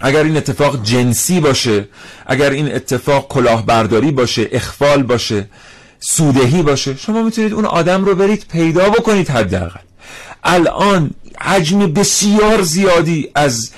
[0.00, 1.88] اگر این اتفاق جنسی باشه
[2.26, 5.48] اگر این اتفاق کلاهبرداری باشه اخفال باشه
[6.00, 9.80] سودهی باشه شما می‌تونید اون آدم رو برید پیدا بکنید حداقل.
[10.44, 13.70] الان حجم بسیار زیادی از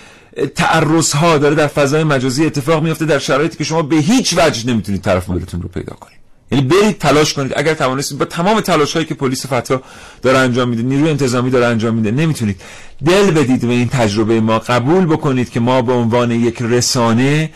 [0.54, 4.66] تعرض ها داره در فضای مجازی اتفاق میفته در شرایطی که شما به هیچ وجه
[4.66, 6.18] نمی‌تونید طرف مقابلتون رو پیدا کنید.
[6.52, 7.52] یعنی برید تلاش کنید.
[7.56, 9.82] اگر توانستید با تمام تلاش هایی که پلیس فتا
[10.22, 12.60] داره انجام میده نیروی انتظامی داره انجام میده نمی‌تونید
[13.06, 14.58] دل بدید به این تجربه ما.
[14.58, 17.50] قبول بکنید که ما به عنوان یک رسانه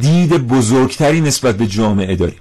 [0.00, 2.40] دید بزرگتری نسبت به جامعه داریم.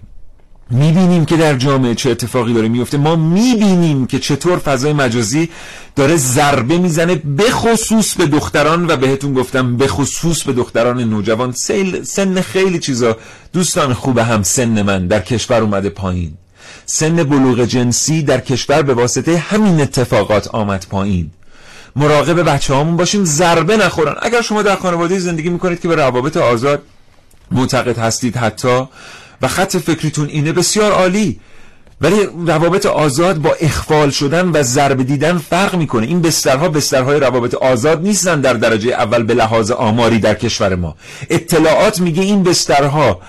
[0.73, 5.49] می‌بینیم که در جامعه چه اتفاقی داره میفته ما می‌بینیم که چطور فضای مجازی
[5.95, 11.51] داره ضربه می‌زنه به خصوص به دختران و بهتون گفتم به خصوص به دختران نوجوان.
[11.51, 13.17] سیل سن خیلی چیزا.
[13.53, 16.33] دوستان خوب هم سن من در کشور اومده پایین.
[16.85, 21.31] سن بلوغ جنسی در کشور به واسطه همین اتفاقات آمد پایین.
[21.95, 24.15] مراقب بچه هامون باشیم ضربه نخورن.
[24.21, 26.81] اگر شما در خانواده زندگی می‌کنید که به روابط آزاد
[27.51, 28.87] معتقد هستید حتی
[29.43, 31.39] و خط فکریتون اینه بسیار عالی.
[32.01, 36.07] ولی روابط آزاد با اخفال شدن و ضربه دیدن فرق می‌کنه.
[36.07, 40.95] این بسترها بسترهای روابط آزاد نیستن در درجه اول به لحاظ آماری در کشور ما.
[41.29, 43.21] اطلاعات میگه این بسترها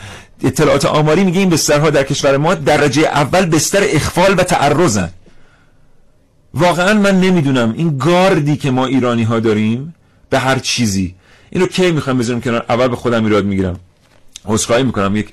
[0.45, 5.11] اطلاعات آماری میگه این بسترها در کشور ما درجه اول بستر اخفال و تعرضن.
[6.55, 9.95] واقعا من نمی‌دونم این گاردی که ما ایرانی ها داریم
[10.31, 11.15] به هر چیزی.
[11.51, 13.81] اینو کی می‌خوام بذارم کنار؟ اول به خودم ایراد می‌گیرم.
[14.45, 15.17] عذرخواهی می‌کنم.
[15.17, 15.29] یک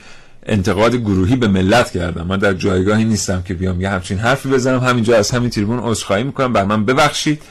[0.46, 2.28] انتقاد گروهی به ملت کردم.
[2.28, 4.80] من در جایگاهی نیستم که بیام یه همچین حرفی بزنم.
[4.80, 6.54] همینجا از همین تریبون عذرخواهی می‌کنم.
[6.54, 7.42] بر من ببخشید.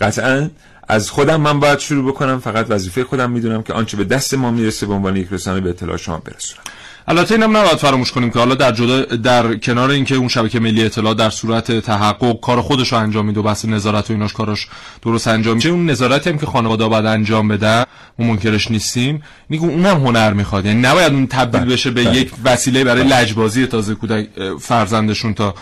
[0.00, 0.50] قطعا
[0.88, 2.40] از خودم من باید شروع بکنم.
[2.40, 5.70] فقط وظیفه خودم می‌دونم که آنچه به دست ما می‌رسه به عنوان یک رسانه به
[5.70, 6.62] اطلاع شما برسونم.
[7.08, 10.84] البته اینم نباید فراموش کنیم که حالا در جدا در کنار اینکه اون شبکه ملی
[10.84, 14.68] اطلاع در صورت تحقق کار خودش رو انجام میده و بحث نظارت و ایناش کاراش
[15.02, 17.86] درست انجام میشه اون نظارتی هم که خانواده باید انجام بده
[18.18, 21.72] ما منکرش نیستیم میگم اونم هنر می‌خواد یعنی نباید اون تبدیل بله.
[21.72, 22.16] بشه به بله.
[22.16, 24.28] یک وسیله برای لجبازی تازه کودک
[24.60, 25.54] فرزندشون تا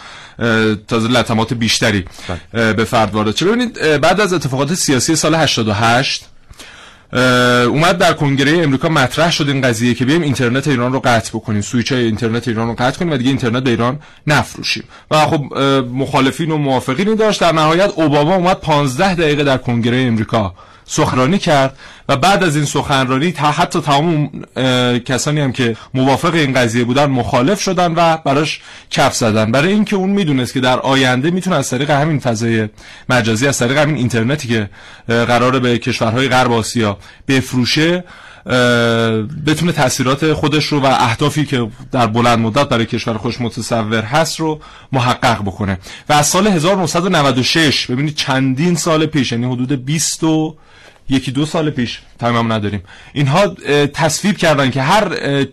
[0.89, 2.05] تازه لطمات بیشتری
[2.55, 6.32] اه، به فرد وارد چه ببینید بعد از اتفاقات سیاسی سال 88 اه،
[7.13, 11.61] اومد در کنگره امریکا مطرح شد این قضیه که بیایم اینترنت ایران رو قطع بکنیم
[11.61, 14.85] سویچ های اینترنت ایران رو قطع کنیم و دیگه اینترنت به ایران نفروشیم.
[15.11, 15.59] و خب
[15.93, 17.41] مخالفین و موافقینی داشت.
[17.41, 20.55] در نهایت اوباما اومد 15 دقیقه در کنگره امریکا
[20.85, 21.79] سخنرانی کرد
[22.09, 24.31] و بعد از این سخنرانی تا حتی تمام
[24.99, 28.61] کسانی هم که موافق این قضیه بودن مخالف شدن و براش
[28.91, 29.53] کف زدن.
[29.53, 32.69] برای اینکه اون می‌دونست که در آینده می‌تونه از طریق همین فضای
[33.09, 34.71] مجازی از طریق همین اینترنتی که
[35.09, 38.05] قراره به کشورهای غرب آسیا بفروشه
[39.47, 44.41] بتونه تاثیرات خودش رو و اهدافی که در بلند مدت برای کشور خودش متصور هست
[44.41, 44.61] رو
[44.93, 45.79] محقق بکنه.
[46.09, 50.57] و از سال 1996 ببینید چندین سال پیش یعنی حدود 20 و
[51.09, 52.01] یکی دو سال پیش.
[52.23, 52.83] تمام نداریم.
[53.13, 53.47] اینها
[53.95, 55.05] تصویب کردن که هر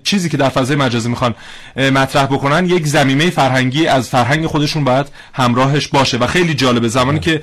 [0.03, 1.36] چیزی که در فضای مجازی می‌خوان
[1.76, 6.17] مطرح بکنن یک زمینه فرهنگی از فرهنگ خودشون باید همراهش باشه.
[6.17, 7.41] و خیلی جالبه زمانی که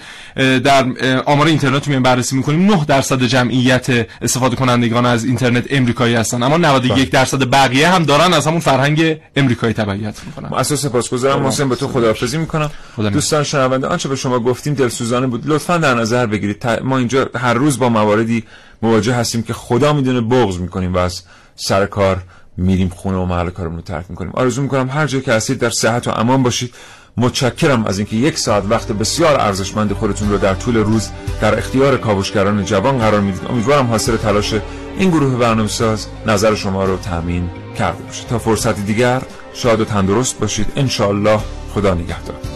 [0.68, 0.87] در
[1.27, 3.87] آمار اینترنت رو بررسی می‌کنیم 9 درصد جمعیت
[4.22, 6.43] استفاده کنندگان از اینترنت امریکایی هستن.
[6.43, 10.59] اما 91 درصد بقیه هم دارن از همون فرهنگ امریکایی تبعیت می‌کنن.
[10.59, 12.70] اساس سپاسگزارم محسن به تو خداحافظی می‌کنم.
[12.97, 15.43] خدا دوستان شنونده آنچه به شما گفتیم دلسوزانه بود.
[15.47, 16.66] لطفا در نظر بگیرید.
[16.85, 18.45] ما اینجا هر روز با مواردی
[18.83, 21.22] مواجه هستیم که خدا می‌دونه بغض می‌کنیم و از
[21.57, 22.22] سر کار
[22.57, 24.33] میریم خونه و محل کارمون رو ترک می‌کنیم.
[24.35, 26.74] آرزو می‌کنم هر جای که هستید در صحت و امان باشید.
[27.16, 31.09] متشکرم از اینکه یک ساعت وقت بسیار ارزشمند خودتون رو در طول روز
[31.41, 33.51] در اختیار کاوشگران جوان قرار می‌دید.
[33.51, 34.55] امیدوارم حاصل تلاش
[34.99, 39.22] این گروه برنامه‌ساز نظر شما رو تامین کرده باشه تا فرصتی دیگر
[39.55, 40.72] شاد و تندرست باشید.
[40.77, 41.41] ان الله
[41.74, 42.56] خدا نگهدار.